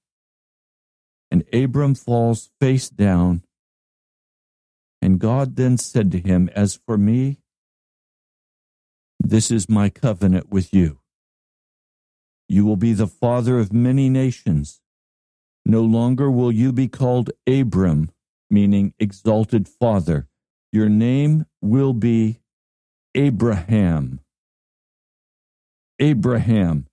And 1.30 1.44
Abram 1.52 1.94
falls 1.94 2.50
face 2.58 2.88
down. 2.88 3.42
And 5.02 5.18
God 5.18 5.56
then 5.56 5.76
said 5.76 6.10
to 6.12 6.18
him, 6.18 6.48
As 6.54 6.80
for 6.86 6.96
me, 6.96 7.40
this 9.20 9.50
is 9.50 9.68
my 9.68 9.90
covenant 9.90 10.48
with 10.50 10.72
you. 10.72 11.00
You 12.48 12.64
will 12.64 12.76
be 12.76 12.94
the 12.94 13.06
father 13.06 13.58
of 13.58 13.72
many 13.72 14.08
nations. 14.08 14.80
No 15.70 15.82
longer 15.82 16.30
will 16.30 16.50
you 16.50 16.72
be 16.72 16.88
called 16.88 17.30
Abram, 17.46 18.10
meaning 18.48 18.94
exalted 18.98 19.68
father. 19.68 20.26
Your 20.72 20.88
name 20.88 21.44
will 21.60 21.92
be 21.92 22.40
Abraham. 23.14 24.20
Abraham, 26.00 26.86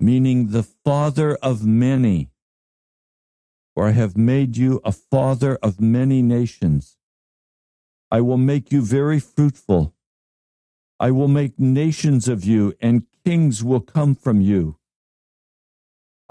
meaning 0.00 0.48
the 0.48 0.64
father 0.64 1.36
of 1.36 1.64
many. 1.64 2.30
For 3.76 3.86
I 3.86 3.92
have 3.92 4.16
made 4.16 4.56
you 4.56 4.80
a 4.84 4.90
father 4.90 5.56
of 5.62 5.80
many 5.80 6.20
nations. 6.20 6.96
I 8.10 8.22
will 8.22 8.38
make 8.38 8.72
you 8.72 8.82
very 8.82 9.20
fruitful. 9.20 9.94
I 10.98 11.12
will 11.12 11.28
make 11.28 11.60
nations 11.60 12.26
of 12.26 12.44
you, 12.44 12.74
and 12.80 13.06
kings 13.24 13.62
will 13.62 13.80
come 13.80 14.16
from 14.16 14.40
you. 14.40 14.78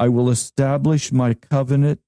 I 0.01 0.09
will 0.09 0.31
establish 0.31 1.11
my 1.11 1.35
covenant 1.35 1.99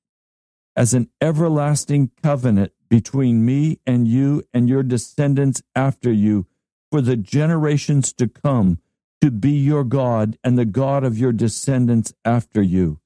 as 0.75 0.95
an 0.95 1.11
everlasting 1.21 2.09
covenant 2.23 2.71
between 2.89 3.45
me 3.45 3.81
and 3.85 4.07
you 4.07 4.41
and 4.51 4.67
your 4.67 4.81
descendants 4.81 5.61
after 5.75 6.11
you 6.11 6.47
for 6.89 7.01
the 7.01 7.15
generations 7.15 8.11
to 8.13 8.27
come 8.27 8.79
to 9.21 9.29
be 9.29 9.51
your 9.51 9.83
God 9.83 10.39
and 10.43 10.57
the 10.57 10.65
God 10.65 11.03
of 11.03 11.19
your 11.19 11.31
descendants 11.33 12.15
after 12.25 12.63
you. 12.63 12.99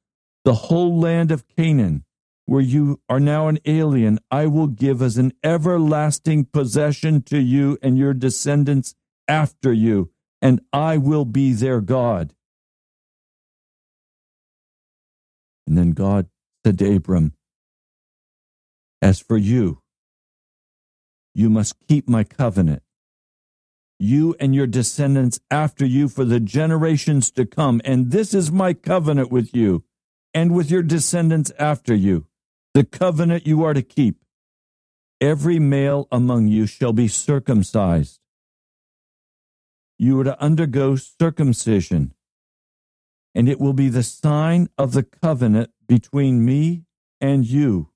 The 0.46 0.54
whole 0.54 0.98
land 0.98 1.32
of 1.32 1.50
Canaan, 1.50 2.06
where 2.46 2.62
you 2.62 3.02
are 3.10 3.20
now 3.20 3.50
an 3.50 3.60
alien, 3.66 4.20
I 4.32 4.46
will 4.46 4.68
give 4.68 5.02
as 5.02 5.18
an 5.18 5.34
everlasting 5.44 6.46
possession 6.46 7.24
to 7.24 7.40
you 7.40 7.78
and 7.82 7.98
your 7.98 8.14
descendants 8.14 8.96
after 9.28 9.74
you, 9.74 10.12
and 10.42 10.62
I 10.72 10.96
will 10.96 11.26
be 11.26 11.52
their 11.52 11.82
God. 11.82 12.34
And 15.68 15.78
then 15.78 15.92
God 15.92 16.28
said 16.66 16.80
to 16.80 16.96
Abram, 16.96 17.34
As 19.02 19.20
for 19.20 19.38
you, 19.38 19.82
you 21.36 21.50
must 21.50 21.76
keep 21.88 22.10
my 22.10 22.24
covenant, 22.24 22.82
you 24.00 24.36
and 24.40 24.56
your 24.56 24.66
descendants 24.66 25.40
after 25.52 25.86
you 25.86 26.08
for 26.08 26.24
the 26.24 26.40
generations 26.40 27.30
to 27.32 27.46
come. 27.46 27.82
And 27.84 28.12
this 28.12 28.34
is 28.34 28.52
my 28.52 28.74
covenant 28.74 29.30
with 29.30 29.54
you 29.54 29.84
and 30.34 30.56
with 30.56 30.72
your 30.72 30.84
descendants 30.84 31.52
after 31.60 31.94
you, 31.94 32.26
the 32.74 32.86
covenant 32.86 33.46
you 33.46 33.64
are 33.64 33.74
to 33.74 33.82
keep. 33.82 34.24
Every 35.20 35.60
male 35.60 36.08
among 36.12 36.48
you 36.48 36.66
shall 36.68 36.94
be 36.94 37.08
circumcised. 37.08 38.20
You 39.98 40.20
are 40.22 40.24
to 40.24 40.42
undergo 40.42 40.96
circumcision 40.96 42.14
and 43.38 43.48
it 43.48 43.60
will 43.60 43.74
be 43.74 43.88
the 43.88 44.02
sign 44.02 44.68
of 44.80 44.94
the 44.94 45.04
covenant 45.04 45.70
between 45.88 46.44
me 46.44 46.82
and 47.22 47.46
you. 47.46 47.88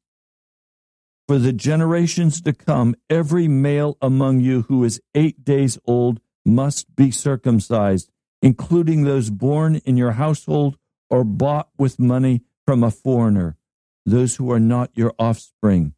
For 1.27 1.39
the 1.39 1.51
generations 1.51 2.41
to 2.41 2.53
come, 2.53 2.95
every 3.09 3.47
male 3.47 3.97
among 4.03 4.41
you 4.41 4.61
who 4.67 4.83
is 4.83 5.01
eight 5.15 5.43
days 5.43 5.79
old 5.85 6.19
must 6.45 6.95
be 6.95 7.09
circumcised, 7.09 8.11
including 8.43 9.03
those 9.03 9.31
born 9.31 9.77
in 9.77 9.97
your 9.97 10.11
household 10.11 10.77
or 11.09 11.23
bought 11.23 11.69
with 11.75 11.97
money 11.97 12.43
from 12.67 12.83
a 12.83 12.91
foreigner, 12.91 13.57
those 14.05 14.35
who 14.35 14.51
are 14.51 14.59
not 14.59 14.91
your 14.93 15.11
offspring. 15.17 15.95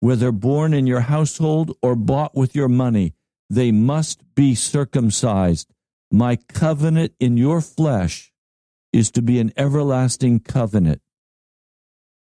Whether 0.00 0.32
born 0.32 0.74
in 0.74 0.88
your 0.88 1.02
household 1.02 1.76
or 1.82 1.94
bought 1.94 2.34
with 2.34 2.56
your 2.56 2.68
money, 2.68 3.14
they 3.48 3.70
must 3.70 4.34
be 4.34 4.56
circumcised. 4.56 5.72
My 6.10 6.34
covenant 6.34 7.12
in 7.20 7.36
your 7.36 7.60
flesh 7.60 8.32
is 8.96 9.10
to 9.10 9.20
be 9.20 9.38
an 9.38 9.52
everlasting 9.58 10.40
covenant. 10.40 11.02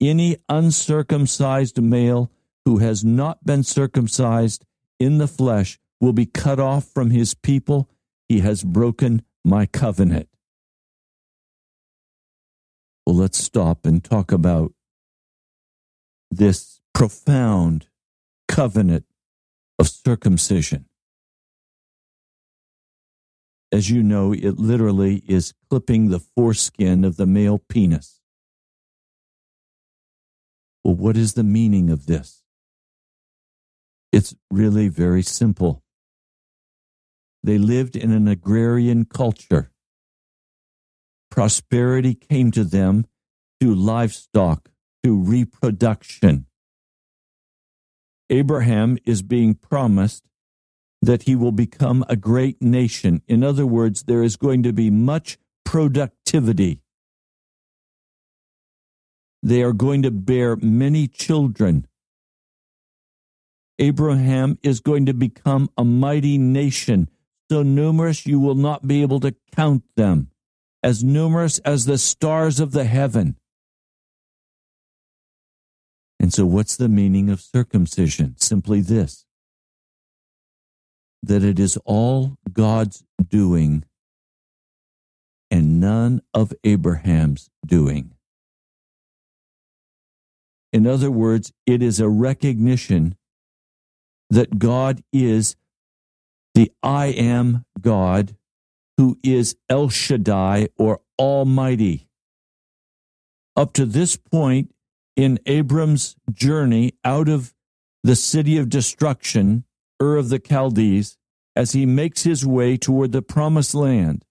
Any 0.00 0.36
uncircumcised 0.48 1.82
male 1.82 2.30
who 2.64 2.78
has 2.78 3.04
not 3.04 3.44
been 3.44 3.64
circumcised 3.64 4.64
in 5.00 5.18
the 5.18 5.26
flesh 5.26 5.80
will 6.00 6.12
be 6.12 6.26
cut 6.26 6.60
off 6.60 6.84
from 6.84 7.10
his 7.10 7.34
people. 7.34 7.90
He 8.28 8.38
has 8.38 8.62
broken 8.62 9.22
my 9.44 9.66
covenant. 9.66 10.28
Well, 13.04 13.16
let's 13.16 13.38
stop 13.38 13.84
and 13.84 14.04
talk 14.04 14.30
about 14.30 14.72
this 16.30 16.80
profound 16.94 17.88
covenant 18.46 19.06
of 19.76 19.88
circumcision. 19.88 20.84
As 23.72 23.88
you 23.88 24.02
know, 24.02 24.32
it 24.32 24.58
literally 24.58 25.22
is 25.28 25.54
clipping 25.68 26.08
the 26.08 26.18
foreskin 26.18 27.04
of 27.04 27.16
the 27.16 27.26
male 27.26 27.58
penis. 27.68 28.20
Well, 30.82 30.96
what 30.96 31.16
is 31.16 31.34
the 31.34 31.44
meaning 31.44 31.88
of 31.90 32.06
this? 32.06 32.42
It's 34.12 34.34
really 34.50 34.88
very 34.88 35.22
simple. 35.22 35.84
They 37.42 37.58
lived 37.58 37.96
in 37.96 38.10
an 38.10 38.26
agrarian 38.26 39.04
culture. 39.04 39.70
Prosperity 41.30 42.14
came 42.14 42.50
to 42.50 42.64
them 42.64 43.06
through 43.60 43.76
livestock, 43.76 44.68
through 45.02 45.22
reproduction. 45.22 46.46
Abraham 48.28 48.98
is 49.04 49.22
being 49.22 49.54
promised 49.54 50.24
that 51.03 51.22
he 51.22 51.34
will 51.34 51.53
become 51.53 52.05
a 52.09 52.16
great 52.16 52.61
nation. 52.61 53.22
In 53.26 53.42
other 53.42 53.66
words, 53.66 54.05
there 54.05 54.22
is 54.22 54.36
going 54.36 54.62
to 54.64 54.72
be 54.72 54.90
much 54.90 55.38
productivity. 55.64 56.80
They 59.42 59.62
are 59.62 59.72
going 59.72 60.03
to 60.03 60.11
bear 60.11 60.57
many 60.57 61.09
children. 61.09 61.86
Abraham 63.78 64.59
is 64.62 64.80
going 64.80 65.07
to 65.07 65.14
become 65.14 65.70
a 65.78 65.84
mighty 65.84 66.36
nation, 66.36 67.09
so 67.51 67.62
numerous 67.62 68.26
you 68.26 68.38
will 68.38 68.55
not 68.55 68.86
be 68.86 69.01
able 69.01 69.20
to 69.20 69.34
count 69.57 69.84
them, 69.96 70.30
as 70.82 71.03
numerous 71.03 71.59
as 71.61 71.86
the 71.86 71.96
stars 71.96 72.61
of 72.61 72.72
the 72.72 72.84
heaven. 72.84 73.36
And 76.18 76.34
so, 76.34 76.44
what's 76.44 76.76
the 76.76 76.90
meaning 76.90 77.30
of 77.30 77.40
circumcision? 77.40 78.36
Simply 78.36 78.82
this 78.82 79.24
that 81.22 81.44
it 81.44 81.58
is 81.58 81.76
all 81.84 82.36
God's 82.52 83.04
doing 83.28 83.84
and 85.50 85.80
none 85.80 86.22
of 86.32 86.52
Abraham's 86.64 87.50
doing. 87.66 88.14
In 90.72 90.86
other 90.86 91.10
words, 91.10 91.52
it 91.66 91.82
is 91.82 91.98
a 91.98 92.08
recognition 92.08 93.16
that 94.30 94.58
God 94.58 95.02
is 95.12 95.56
the 96.54 96.70
I 96.82 97.06
am 97.06 97.64
God 97.80 98.36
who 98.96 99.18
is 99.22 99.56
El 99.68 99.88
Shaddai 99.88 100.68
or 100.76 101.00
Almighty. 101.18 102.06
Up 103.56 103.72
to 103.72 103.84
this 103.84 104.16
point 104.16 104.72
in 105.16 105.40
Abram's 105.46 106.16
journey 106.30 106.92
out 107.04 107.28
of 107.28 107.52
the 108.04 108.16
city 108.16 108.56
of 108.56 108.68
destruction, 108.68 109.64
Ur 110.03 110.16
of 110.16 110.28
the 110.28 110.40
Chaldees, 110.40 111.16
as 111.55 111.72
he 111.72 111.84
makes 111.84 112.22
his 112.22 112.46
way 112.46 112.76
toward 112.76 113.12
the 113.12 113.22
promised 113.22 113.74
land, 113.74 114.24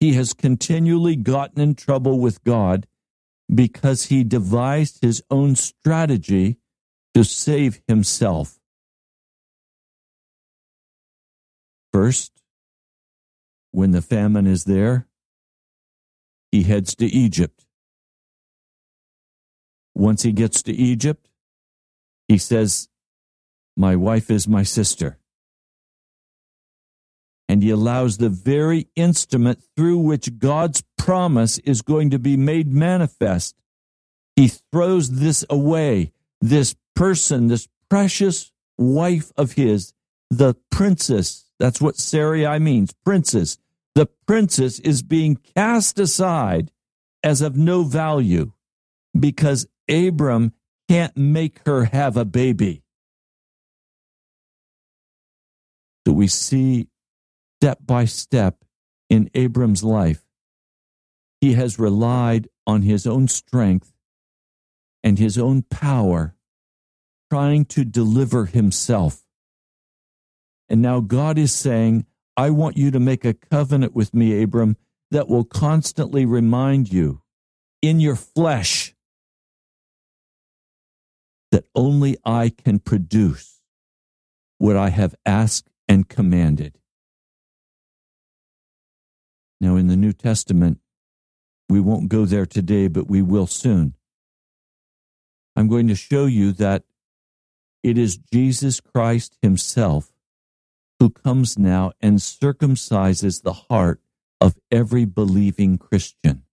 he 0.00 0.14
has 0.14 0.32
continually 0.32 1.14
gotten 1.14 1.60
in 1.60 1.74
trouble 1.74 2.18
with 2.18 2.42
God 2.42 2.86
because 3.54 4.06
he 4.06 4.24
devised 4.24 4.98
his 5.00 5.22
own 5.30 5.54
strategy 5.54 6.58
to 7.14 7.22
save 7.22 7.80
himself. 7.86 8.58
First, 11.92 12.32
when 13.70 13.90
the 13.90 14.02
famine 14.02 14.46
is 14.46 14.64
there, 14.64 15.06
he 16.50 16.62
heads 16.64 16.94
to 16.96 17.06
Egypt. 17.06 17.64
Once 19.94 20.22
he 20.22 20.32
gets 20.32 20.62
to 20.62 20.72
Egypt, 20.72 21.28
he 22.28 22.38
says, 22.38 22.88
My 23.76 23.96
wife 23.96 24.30
is 24.30 24.46
my 24.46 24.62
sister. 24.62 25.18
And 27.48 27.62
he 27.62 27.70
allows 27.70 28.16
the 28.16 28.28
very 28.28 28.88
instrument 28.96 29.62
through 29.76 29.98
which 29.98 30.38
God's 30.38 30.82
promise 30.96 31.58
is 31.58 31.82
going 31.82 32.10
to 32.10 32.18
be 32.18 32.36
made 32.36 32.72
manifest. 32.72 33.54
He 34.36 34.48
throws 34.48 35.10
this 35.10 35.44
away, 35.50 36.12
this 36.40 36.74
person, 36.94 37.48
this 37.48 37.68
precious 37.90 38.52
wife 38.78 39.32
of 39.36 39.52
his, 39.52 39.92
the 40.30 40.54
princess. 40.70 41.44
That's 41.58 41.80
what 41.80 41.96
Sarai 41.96 42.58
means, 42.58 42.94
princess. 43.04 43.58
The 43.94 44.06
princess 44.26 44.80
is 44.80 45.02
being 45.02 45.36
cast 45.54 45.98
aside 45.98 46.70
as 47.22 47.42
of 47.42 47.56
no 47.56 47.82
value 47.82 48.52
because 49.18 49.66
Abram 49.88 50.52
can't 50.88 51.16
make 51.16 51.60
her 51.66 51.84
have 51.84 52.16
a 52.16 52.24
baby. 52.24 52.81
So 56.06 56.12
we 56.12 56.26
see 56.26 56.88
step 57.60 57.78
by 57.84 58.06
step 58.06 58.64
in 59.08 59.30
Abram's 59.34 59.84
life, 59.84 60.24
he 61.40 61.52
has 61.52 61.78
relied 61.78 62.48
on 62.66 62.82
his 62.82 63.06
own 63.06 63.28
strength 63.28 63.92
and 65.04 65.18
his 65.18 65.36
own 65.36 65.62
power, 65.62 66.34
trying 67.30 67.64
to 67.66 67.84
deliver 67.84 68.46
himself. 68.46 69.24
And 70.68 70.80
now 70.80 71.00
God 71.00 71.38
is 71.38 71.52
saying, 71.52 72.06
I 72.36 72.50
want 72.50 72.76
you 72.76 72.90
to 72.90 73.00
make 73.00 73.24
a 73.24 73.34
covenant 73.34 73.94
with 73.94 74.14
me, 74.14 74.42
Abram, 74.42 74.76
that 75.10 75.28
will 75.28 75.44
constantly 75.44 76.24
remind 76.24 76.90
you 76.90 77.22
in 77.82 78.00
your 78.00 78.16
flesh 78.16 78.94
that 81.50 81.66
only 81.74 82.16
I 82.24 82.48
can 82.48 82.78
produce 82.78 83.60
what 84.58 84.76
I 84.76 84.88
have 84.88 85.14
asked 85.26 85.68
and 85.92 86.08
commanded. 86.08 86.78
Now, 89.60 89.76
in 89.76 89.88
the 89.88 89.96
New 89.96 90.14
Testament, 90.14 90.78
we 91.68 91.80
won't 91.80 92.08
go 92.08 92.24
there 92.24 92.46
today, 92.46 92.88
but 92.88 93.08
we 93.08 93.20
will 93.20 93.46
soon. 93.46 93.94
I'm 95.54 95.68
going 95.68 95.88
to 95.88 95.94
show 95.94 96.24
you 96.24 96.52
that 96.52 96.84
it 97.82 97.98
is 97.98 98.16
Jesus 98.16 98.80
Christ 98.80 99.36
Himself 99.42 100.10
who 100.98 101.10
comes 101.10 101.58
now 101.58 101.92
and 102.00 102.20
circumcises 102.20 103.42
the 103.42 103.52
heart 103.52 104.00
of 104.40 104.56
every 104.70 105.04
believing 105.04 105.76
Christian. 105.76 106.44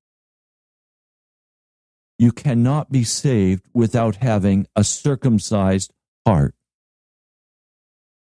You 2.18 2.34
cannot 2.34 2.92
be 2.92 3.06
saved 3.06 3.64
without 3.74 4.18
having 4.18 4.68
a 4.76 4.84
circumcised 4.84 5.94
heart. 6.26 6.56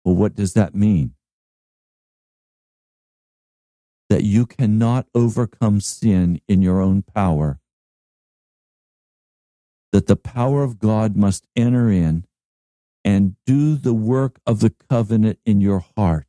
Well, 0.05 0.15
what 0.15 0.35
does 0.35 0.53
that 0.53 0.75
mean? 0.75 1.15
That 4.11 4.23
you 4.23 4.47
cannot 4.47 5.07
overcome 5.15 5.81
sin 5.81 6.41
in 6.47 6.61
your 6.61 6.81
own 6.81 7.03
power. 7.03 7.59
That 9.93 10.07
the 10.07 10.17
power 10.17 10.63
of 10.63 10.79
God 10.79 11.17
must 11.17 11.47
enter 11.57 11.91
in 11.91 12.27
and 13.05 13.37
do 13.47 13.77
the 13.77 13.95
work 13.95 14.41
of 14.47 14.61
the 14.61 14.75
covenant 14.91 15.39
in 15.45 15.61
your 15.61 15.85
heart. 15.97 16.27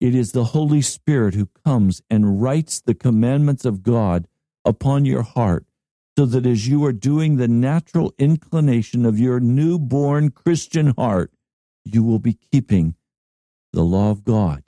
It 0.00 0.14
is 0.14 0.32
the 0.32 0.44
Holy 0.44 0.82
Spirit 0.82 1.34
who 1.34 1.48
comes 1.64 2.02
and 2.08 2.40
writes 2.40 2.80
the 2.80 2.94
commandments 2.94 3.64
of 3.64 3.82
God 3.82 4.28
upon 4.64 5.04
your 5.04 5.22
heart 5.22 5.66
so 6.16 6.26
that 6.26 6.46
as 6.46 6.68
you 6.68 6.84
are 6.84 6.92
doing 6.92 7.36
the 7.36 7.48
natural 7.48 8.12
inclination 8.18 9.06
of 9.06 9.18
your 9.18 9.40
newborn 9.40 10.30
Christian 10.30 10.94
heart, 10.96 11.32
you 11.94 12.02
will 12.02 12.18
be 12.18 12.38
keeping 12.52 12.94
the 13.72 13.82
law 13.82 14.10
of 14.10 14.24
God. 14.24 14.62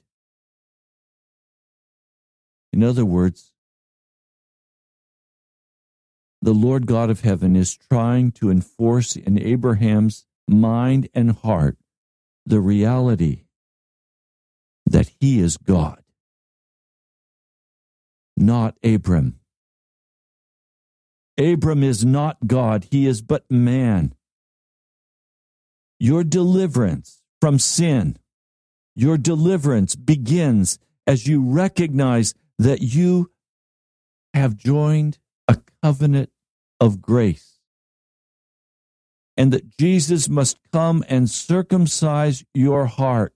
In 2.73 2.83
other 2.83 3.05
words, 3.05 3.53
the 6.43 6.55
Lord 6.55 6.87
God 6.87 7.11
of 7.11 7.21
heaven 7.21 7.55
is 7.57 7.77
trying 7.77 8.33
to 8.33 8.51
enforce 8.51 9.17
in 9.17 9.39
Abraham's 9.39 10.27
mind 10.49 11.09
and 11.15 11.33
heart 11.33 11.77
the 12.47 12.61
reality 12.61 13.45
that 14.87 15.13
he 15.21 15.41
is 15.41 15.57
God, 15.57 16.03
not 18.37 18.77
Abram. 18.83 19.39
Abram 21.39 21.83
is 21.83 22.05
not 22.05 22.47
God, 22.47 22.87
he 22.91 23.07
is 23.07 23.23
but 23.23 23.45
man. 23.51 24.15
Your 26.01 26.25
deliverance 26.25 27.21
from 27.43 27.59
sin, 27.59 28.17
your 28.97 29.19
deliverance 29.19 29.95
begins 29.95 30.79
as 31.07 31.27
you 31.27 31.43
recognize 31.43 32.35
that 32.59 32.81
you 32.81 33.31
have 34.33 34.57
joined 34.57 35.19
a 35.47 35.59
covenant 35.83 36.31
of 36.81 37.03
grace 37.03 37.59
and 39.37 39.53
that 39.53 39.77
Jesus 39.79 40.29
must 40.29 40.59
come 40.73 41.05
and 41.09 41.29
circumcise 41.29 42.45
your 42.55 42.87
heart. 42.87 43.35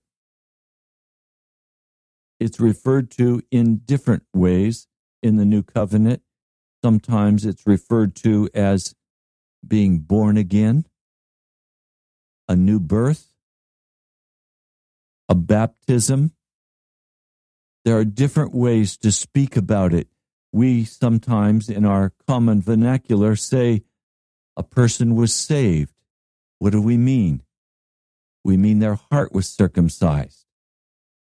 It's 2.39 2.59
referred 2.59 3.11
to 3.11 3.41
in 3.51 3.77
different 3.85 4.23
ways 4.33 4.87
in 5.23 5.37
the 5.37 5.45
new 5.45 5.63
covenant. 5.63 6.21
Sometimes 6.83 7.45
it's 7.45 7.65
referred 7.65 8.15
to 8.17 8.49
as 8.53 8.93
being 9.67 9.99
born 9.99 10.37
again, 10.37 10.85
a 12.47 12.55
new 12.55 12.79
birth, 12.79 13.33
a 15.29 15.35
baptism. 15.35 16.31
There 17.83 17.97
are 17.97 18.05
different 18.05 18.53
ways 18.53 18.97
to 18.97 19.11
speak 19.11 19.55
about 19.55 19.93
it. 19.93 20.07
We 20.51 20.85
sometimes, 20.85 21.69
in 21.69 21.85
our 21.85 22.13
common 22.27 22.61
vernacular, 22.61 23.35
say 23.35 23.83
a 24.55 24.63
person 24.63 25.15
was 25.15 25.33
saved. 25.33 25.93
What 26.59 26.71
do 26.71 26.81
we 26.81 26.97
mean? 26.97 27.43
We 28.43 28.57
mean 28.57 28.79
their 28.79 28.99
heart 29.11 29.33
was 29.33 29.47
circumcised. 29.47 30.45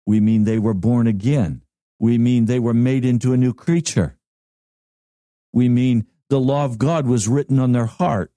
We 0.05 0.19
mean 0.19 0.43
they 0.43 0.59
were 0.59 0.73
born 0.73 1.07
again. 1.07 1.63
We 1.99 2.17
mean 2.17 2.45
they 2.45 2.59
were 2.59 2.73
made 2.73 3.05
into 3.05 3.33
a 3.33 3.37
new 3.37 3.53
creature 3.53 4.17
we 5.55 5.69
mean 5.69 6.05
the 6.29 6.39
law 6.39 6.65
of 6.65 6.77
God 6.77 7.07
was 7.07 7.29
written 7.29 7.59
on 7.59 7.71
their 7.71 7.85
heart. 7.85 8.31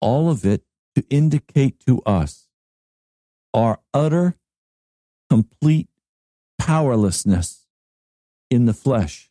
All 0.00 0.30
of 0.30 0.44
it 0.44 0.62
to 0.94 1.04
indicate 1.10 1.80
to 1.86 2.00
us 2.02 2.46
our 3.54 3.80
utter, 3.92 4.36
complete 5.30 5.88
powerlessness 6.58 7.66
in 8.50 8.66
the 8.66 8.74
flesh. 8.74 9.30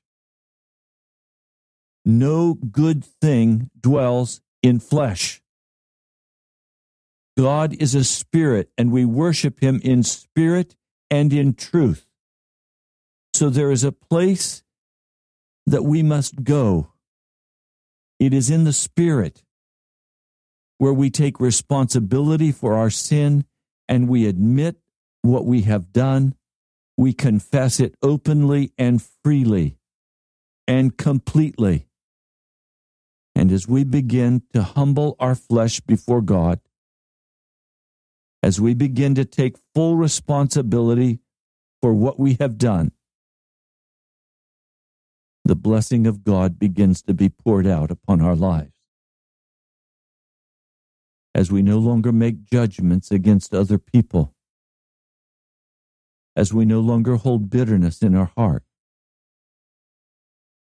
No 2.05 2.53
good 2.53 3.03
thing 3.03 3.69
dwells 3.79 4.41
in 4.63 4.79
flesh. 4.79 5.41
God 7.37 7.75
is 7.79 7.93
a 7.93 8.03
spirit, 8.03 8.69
and 8.77 8.91
we 8.91 9.05
worship 9.05 9.59
him 9.61 9.79
in 9.83 10.03
spirit 10.03 10.75
and 11.11 11.31
in 11.31 11.53
truth. 11.53 12.07
So 13.33 13.49
there 13.49 13.71
is 13.71 13.83
a 13.83 13.91
place 13.91 14.63
that 15.67 15.83
we 15.83 16.01
must 16.01 16.43
go. 16.43 16.93
It 18.19 18.33
is 18.33 18.49
in 18.49 18.63
the 18.63 18.73
Spirit 18.73 19.43
where 20.77 20.93
we 20.93 21.09
take 21.09 21.39
responsibility 21.39 22.51
for 22.51 22.75
our 22.75 22.89
sin 22.89 23.45
and 23.87 24.07
we 24.07 24.27
admit 24.27 24.77
what 25.21 25.45
we 25.45 25.61
have 25.61 25.91
done. 25.91 26.35
We 26.97 27.13
confess 27.13 27.79
it 27.79 27.95
openly 28.01 28.71
and 28.77 29.01
freely 29.23 29.77
and 30.67 30.97
completely. 30.97 31.87
And 33.35 33.51
as 33.51 33.67
we 33.67 33.83
begin 33.83 34.43
to 34.53 34.63
humble 34.63 35.15
our 35.19 35.35
flesh 35.35 35.79
before 35.79 36.21
God, 36.21 36.59
as 38.41 38.59
we 38.59 38.73
begin 38.73 39.15
to 39.15 39.25
take 39.25 39.57
full 39.75 39.95
responsibility 39.95 41.19
for 41.81 41.93
what 41.93 42.19
we 42.19 42.35
have 42.39 42.57
done, 42.57 42.91
the 45.45 45.55
blessing 45.55 46.07
of 46.07 46.23
God 46.23 46.59
begins 46.59 47.01
to 47.03 47.13
be 47.13 47.29
poured 47.29 47.67
out 47.67 47.91
upon 47.91 48.21
our 48.21 48.35
lives. 48.35 48.76
As 51.37 51.51
we 51.51 51.61
no 51.61 51.77
longer 51.77 52.11
make 52.11 52.45
judgments 52.45 53.11
against 53.11 53.53
other 53.53 53.77
people, 53.77 54.33
as 56.35 56.51
we 56.51 56.65
no 56.65 56.79
longer 56.79 57.15
hold 57.17 57.51
bitterness 57.51 58.01
in 58.01 58.15
our 58.15 58.31
heart, 58.35 58.63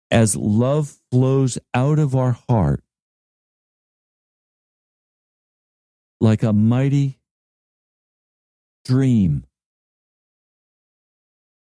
as 0.09 0.37
love 0.37 0.95
flows 1.11 1.57
out 1.73 1.99
of 1.99 2.15
our 2.15 2.31
heart 2.47 2.85
like 6.21 6.41
a 6.41 6.53
mighty 6.53 7.19
dream, 8.85 9.43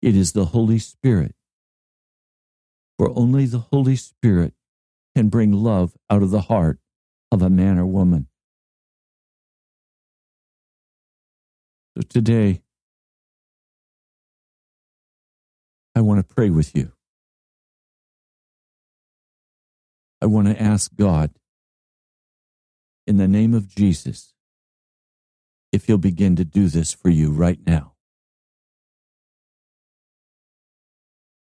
it 0.02 0.14
is 0.14 0.32
the 0.32 0.44
Holy 0.44 0.78
Spirit 0.78 1.34
For 2.98 3.10
only 3.18 3.46
the 3.46 3.64
Holy 3.72 3.96
Spirit 3.96 4.52
can 5.16 5.30
bring 5.30 5.52
love 5.52 5.96
out 6.10 6.22
of 6.22 6.30
the 6.30 6.42
heart 6.42 6.80
of 7.32 7.40
a 7.40 7.48
man 7.48 7.78
or 7.78 7.86
woman. 7.86 8.29
Today, 12.08 12.62
I 15.94 16.00
want 16.00 16.26
to 16.26 16.34
pray 16.34 16.50
with 16.50 16.74
you. 16.74 16.92
I 20.22 20.26
want 20.26 20.48
to 20.48 20.62
ask 20.62 20.94
God, 20.94 21.30
in 23.06 23.16
the 23.16 23.28
name 23.28 23.54
of 23.54 23.68
Jesus, 23.68 24.34
if 25.72 25.86
He'll 25.86 25.98
begin 25.98 26.36
to 26.36 26.44
do 26.44 26.68
this 26.68 26.92
for 26.92 27.08
you 27.08 27.30
right 27.30 27.58
now. 27.66 27.94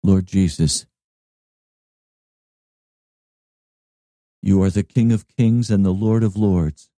Lord 0.03 0.27
Jesus, 0.27 0.87
you 4.43 4.63
are 4.63 4.71
the 4.71 4.85
King 4.85 5.11
of 5.11 5.27
kings 5.27 5.71
and 5.71 5.85
the 5.85 5.91
Lord 5.91 6.23
of 6.23 6.37
lords. 6.37 6.91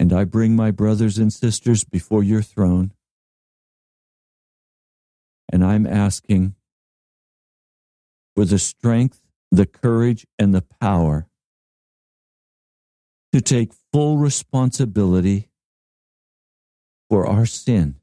And 0.00 0.14
I 0.14 0.24
bring 0.24 0.56
my 0.56 0.70
brothers 0.70 1.18
and 1.18 1.30
sisters 1.30 1.84
before 1.84 2.24
your 2.24 2.40
throne. 2.40 2.92
And 5.52 5.62
I'm 5.62 5.86
asking 5.86 6.54
for 8.34 8.46
the 8.46 8.58
strength, 8.58 9.20
the 9.50 9.66
courage, 9.66 10.26
and 10.38 10.54
the 10.54 10.64
power 10.80 11.26
to 13.34 13.42
take 13.42 13.72
full 13.92 14.16
responsibility 14.16 15.50
for 17.10 17.26
our 17.26 17.44
sin, 17.44 17.96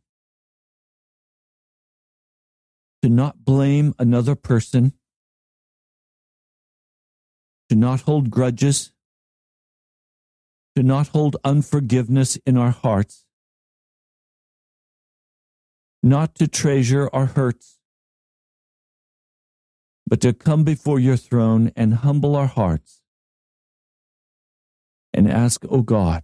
to 3.01 3.09
not 3.09 3.43
blame 3.43 3.95
another 3.97 4.35
person, 4.35 4.93
to 7.69 7.75
not 7.75 8.01
hold 8.01 8.29
grudges, 8.29 8.91
to 10.77 10.83
not 10.83 11.07
hold 11.07 11.35
unforgiveness 11.43 12.35
in 12.45 12.55
our 12.55 12.69
hearts, 12.69 13.25
not 16.03 16.35
to 16.35 16.47
treasure 16.47 17.09
our 17.11 17.25
hurts, 17.25 17.79
but 20.05 20.21
to 20.21 20.33
come 20.33 20.63
before 20.63 20.99
your 20.99 21.17
throne 21.17 21.71
and 21.75 21.95
humble 21.95 22.35
our 22.35 22.45
hearts 22.45 23.01
and 25.15 25.27
ask, 25.27 25.65
O 25.65 25.77
oh 25.77 25.81
God, 25.81 26.21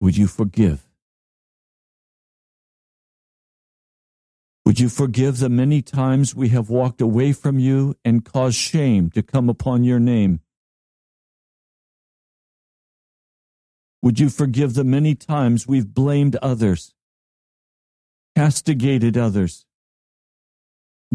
would 0.00 0.16
you 0.16 0.26
forgive? 0.26 0.84
Would 4.64 4.80
you 4.80 4.88
forgive 4.88 5.38
the 5.38 5.48
many 5.48 5.80
times 5.80 6.34
we 6.34 6.48
have 6.48 6.68
walked 6.68 7.00
away 7.00 7.32
from 7.32 7.60
you 7.60 7.94
and 8.04 8.24
caused 8.24 8.56
shame 8.56 9.10
to 9.10 9.22
come 9.22 9.48
upon 9.48 9.84
your 9.84 10.00
name? 10.00 10.40
Would 14.02 14.18
you 14.18 14.28
forgive 14.28 14.74
the 14.74 14.84
many 14.84 15.14
times 15.14 15.68
we've 15.68 15.94
blamed 15.94 16.36
others, 16.42 16.92
castigated 18.36 19.16
others, 19.16 19.64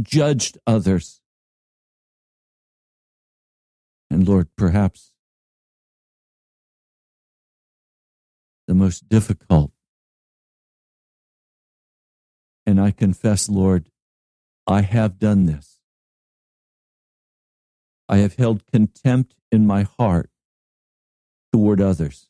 judged 0.02 0.58
others? 0.66 1.22
And 4.10 4.26
Lord, 4.26 4.48
perhaps 4.56 5.12
the 8.68 8.74
most 8.74 9.10
difficult. 9.10 9.72
And 12.66 12.80
I 12.80 12.92
confess, 12.92 13.50
Lord, 13.50 13.90
I 14.66 14.82
have 14.82 15.20
done 15.20 15.46
this. 15.46 15.80
I 18.10 18.18
have 18.18 18.36
held 18.36 18.66
contempt 18.66 19.36
in 19.52 19.68
my 19.68 19.84
heart 19.84 20.30
toward 21.52 21.82
others. 21.82 22.30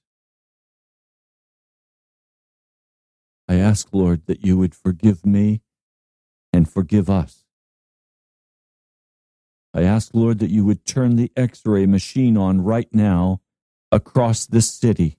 I 3.47 3.55
ask, 3.55 3.87
Lord, 3.93 4.25
that 4.25 4.45
you 4.45 4.57
would 4.57 4.75
forgive 4.75 5.25
me 5.25 5.61
and 6.51 6.69
forgive 6.69 7.09
us. 7.09 7.45
I 9.73 9.83
ask, 9.83 10.13
Lord, 10.13 10.39
that 10.39 10.49
you 10.49 10.65
would 10.65 10.85
turn 10.85 11.15
the 11.15 11.31
x 11.35 11.61
ray 11.65 11.85
machine 11.85 12.35
on 12.35 12.61
right 12.61 12.87
now 12.91 13.41
across 13.91 14.45
this 14.45 14.69
city, 14.69 15.17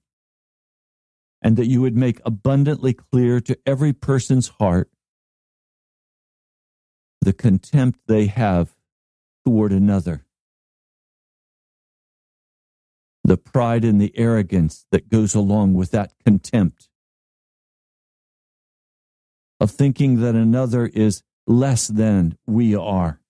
and 1.40 1.56
that 1.56 1.66
you 1.66 1.80
would 1.80 1.96
make 1.96 2.20
abundantly 2.24 2.92
clear 2.92 3.40
to 3.40 3.58
every 3.64 3.92
person's 3.92 4.48
heart 4.48 4.90
the 7.20 7.32
contempt 7.32 8.00
they 8.06 8.26
have 8.26 8.74
toward 9.44 9.72
another, 9.72 10.24
the 13.24 13.36
pride 13.36 13.84
and 13.84 14.00
the 14.00 14.12
arrogance 14.18 14.86
that 14.90 15.08
goes 15.08 15.34
along 15.34 15.74
with 15.74 15.92
that 15.92 16.12
contempt, 16.24 16.88
of 19.60 19.70
thinking 19.70 20.20
that 20.20 20.34
another 20.34 20.86
is 20.86 21.22
less 21.46 21.88
than 21.88 22.36
we 22.46 22.74
are 22.74 23.20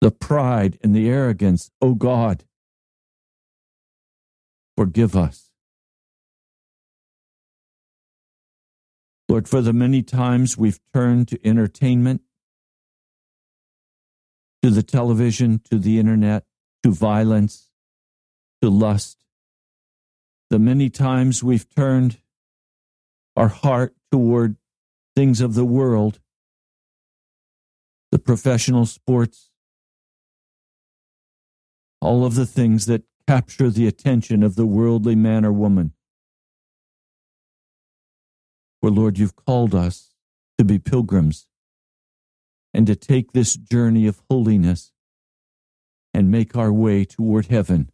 the 0.00 0.10
pride 0.10 0.78
and 0.82 0.94
the 0.94 1.08
arrogance. 1.08 1.70
Oh 1.80 1.94
God, 1.94 2.44
forgive 4.76 5.16
us. 5.16 5.50
Lord, 9.28 9.48
for 9.48 9.60
the 9.60 9.72
many 9.72 10.02
times 10.02 10.56
we've 10.56 10.78
turned 10.94 11.28
to 11.28 11.46
entertainment, 11.46 12.22
to 14.62 14.70
the 14.70 14.82
television, 14.82 15.60
to 15.70 15.78
the 15.78 15.98
internet, 15.98 16.44
to 16.82 16.92
violence, 16.92 17.70
to 18.62 18.70
lust, 18.70 19.24
the 20.50 20.58
many 20.58 20.88
times 20.88 21.42
we've 21.42 21.68
turned 21.74 22.18
our 23.34 23.48
heart 23.48 23.96
toward 24.12 24.56
things 25.16 25.40
of 25.40 25.54
the 25.54 25.64
world, 25.64 26.20
the 28.12 28.18
professional 28.18 28.84
sports, 28.84 29.50
all 32.02 32.24
of 32.26 32.34
the 32.34 32.46
things 32.46 32.84
that 32.86 33.02
capture 33.26 33.70
the 33.70 33.86
attention 33.86 34.42
of 34.42 34.54
the 34.54 34.66
worldly 34.66 35.16
man 35.16 35.44
or 35.44 35.52
woman. 35.52 35.92
For 38.80 38.90
Lord, 38.90 39.18
you've 39.18 39.34
called 39.34 39.74
us 39.74 40.14
to 40.58 40.64
be 40.64 40.78
pilgrims 40.78 41.46
and 42.74 42.86
to 42.86 42.94
take 42.94 43.32
this 43.32 43.56
journey 43.56 44.06
of 44.06 44.20
holiness 44.30 44.92
and 46.12 46.30
make 46.30 46.54
our 46.54 46.72
way 46.72 47.04
toward 47.04 47.46
heaven. 47.46 47.90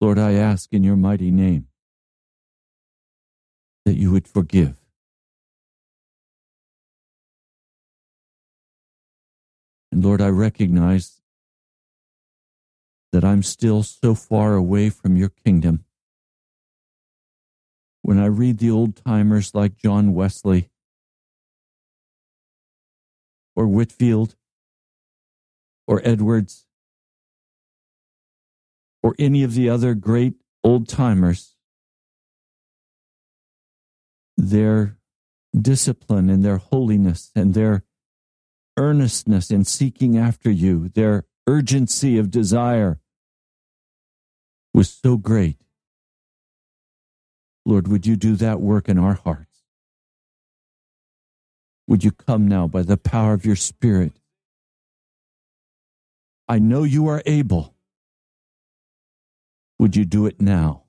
Lord, 0.00 0.18
I 0.18 0.32
ask 0.32 0.72
in 0.72 0.82
your 0.82 0.96
mighty 0.96 1.30
name 1.30 1.66
that 3.88 3.96
you 3.96 4.12
would 4.12 4.28
forgive. 4.28 4.76
And 9.90 10.04
Lord, 10.04 10.20
I 10.20 10.28
recognize 10.28 11.22
that 13.12 13.24
I'm 13.24 13.42
still 13.42 13.82
so 13.82 14.14
far 14.14 14.54
away 14.54 14.90
from 14.90 15.16
your 15.16 15.30
kingdom. 15.30 15.86
When 18.02 18.18
I 18.18 18.26
read 18.26 18.58
the 18.58 18.70
old 18.70 19.02
timers 19.02 19.54
like 19.54 19.78
John 19.78 20.12
Wesley 20.12 20.68
or 23.56 23.66
Whitefield 23.66 24.36
or 25.86 26.02
Edwards 26.04 26.66
or 29.02 29.14
any 29.18 29.42
of 29.42 29.54
the 29.54 29.70
other 29.70 29.94
great 29.94 30.34
old 30.62 30.88
timers, 30.88 31.54
their 34.38 34.96
discipline 35.60 36.30
and 36.30 36.44
their 36.44 36.58
holiness 36.58 37.30
and 37.34 37.52
their 37.52 37.82
earnestness 38.76 39.50
in 39.50 39.64
seeking 39.64 40.16
after 40.16 40.50
you, 40.50 40.88
their 40.90 41.24
urgency 41.46 42.16
of 42.16 42.30
desire 42.30 43.00
was 44.72 44.88
so 44.88 45.16
great. 45.16 45.58
Lord, 47.66 47.88
would 47.88 48.06
you 48.06 48.16
do 48.16 48.36
that 48.36 48.60
work 48.60 48.88
in 48.88 48.98
our 48.98 49.14
hearts? 49.14 49.64
Would 51.88 52.04
you 52.04 52.12
come 52.12 52.46
now 52.46 52.68
by 52.68 52.82
the 52.82 52.96
power 52.96 53.32
of 53.32 53.44
your 53.44 53.56
Spirit? 53.56 54.12
I 56.48 56.58
know 56.60 56.84
you 56.84 57.08
are 57.08 57.22
able. 57.26 57.74
Would 59.78 59.96
you 59.96 60.04
do 60.04 60.26
it 60.26 60.40
now? 60.40 60.84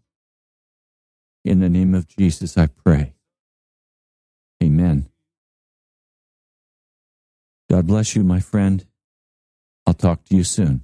In 1.43 1.60
the 1.62 1.70
name 1.70 1.95
of 1.95 2.08
Jesus, 2.08 2.58
I 2.58 2.68
pray. 2.68 3.16
Amen. 4.80 5.10
God 7.70 7.86
bless 7.86 8.16
you, 8.16 8.24
my 8.24 8.40
friend. 8.40 8.86
I'll 9.86 9.94
talk 9.94 10.24
to 10.26 10.38
you 10.38 10.46
soon. 10.46 10.84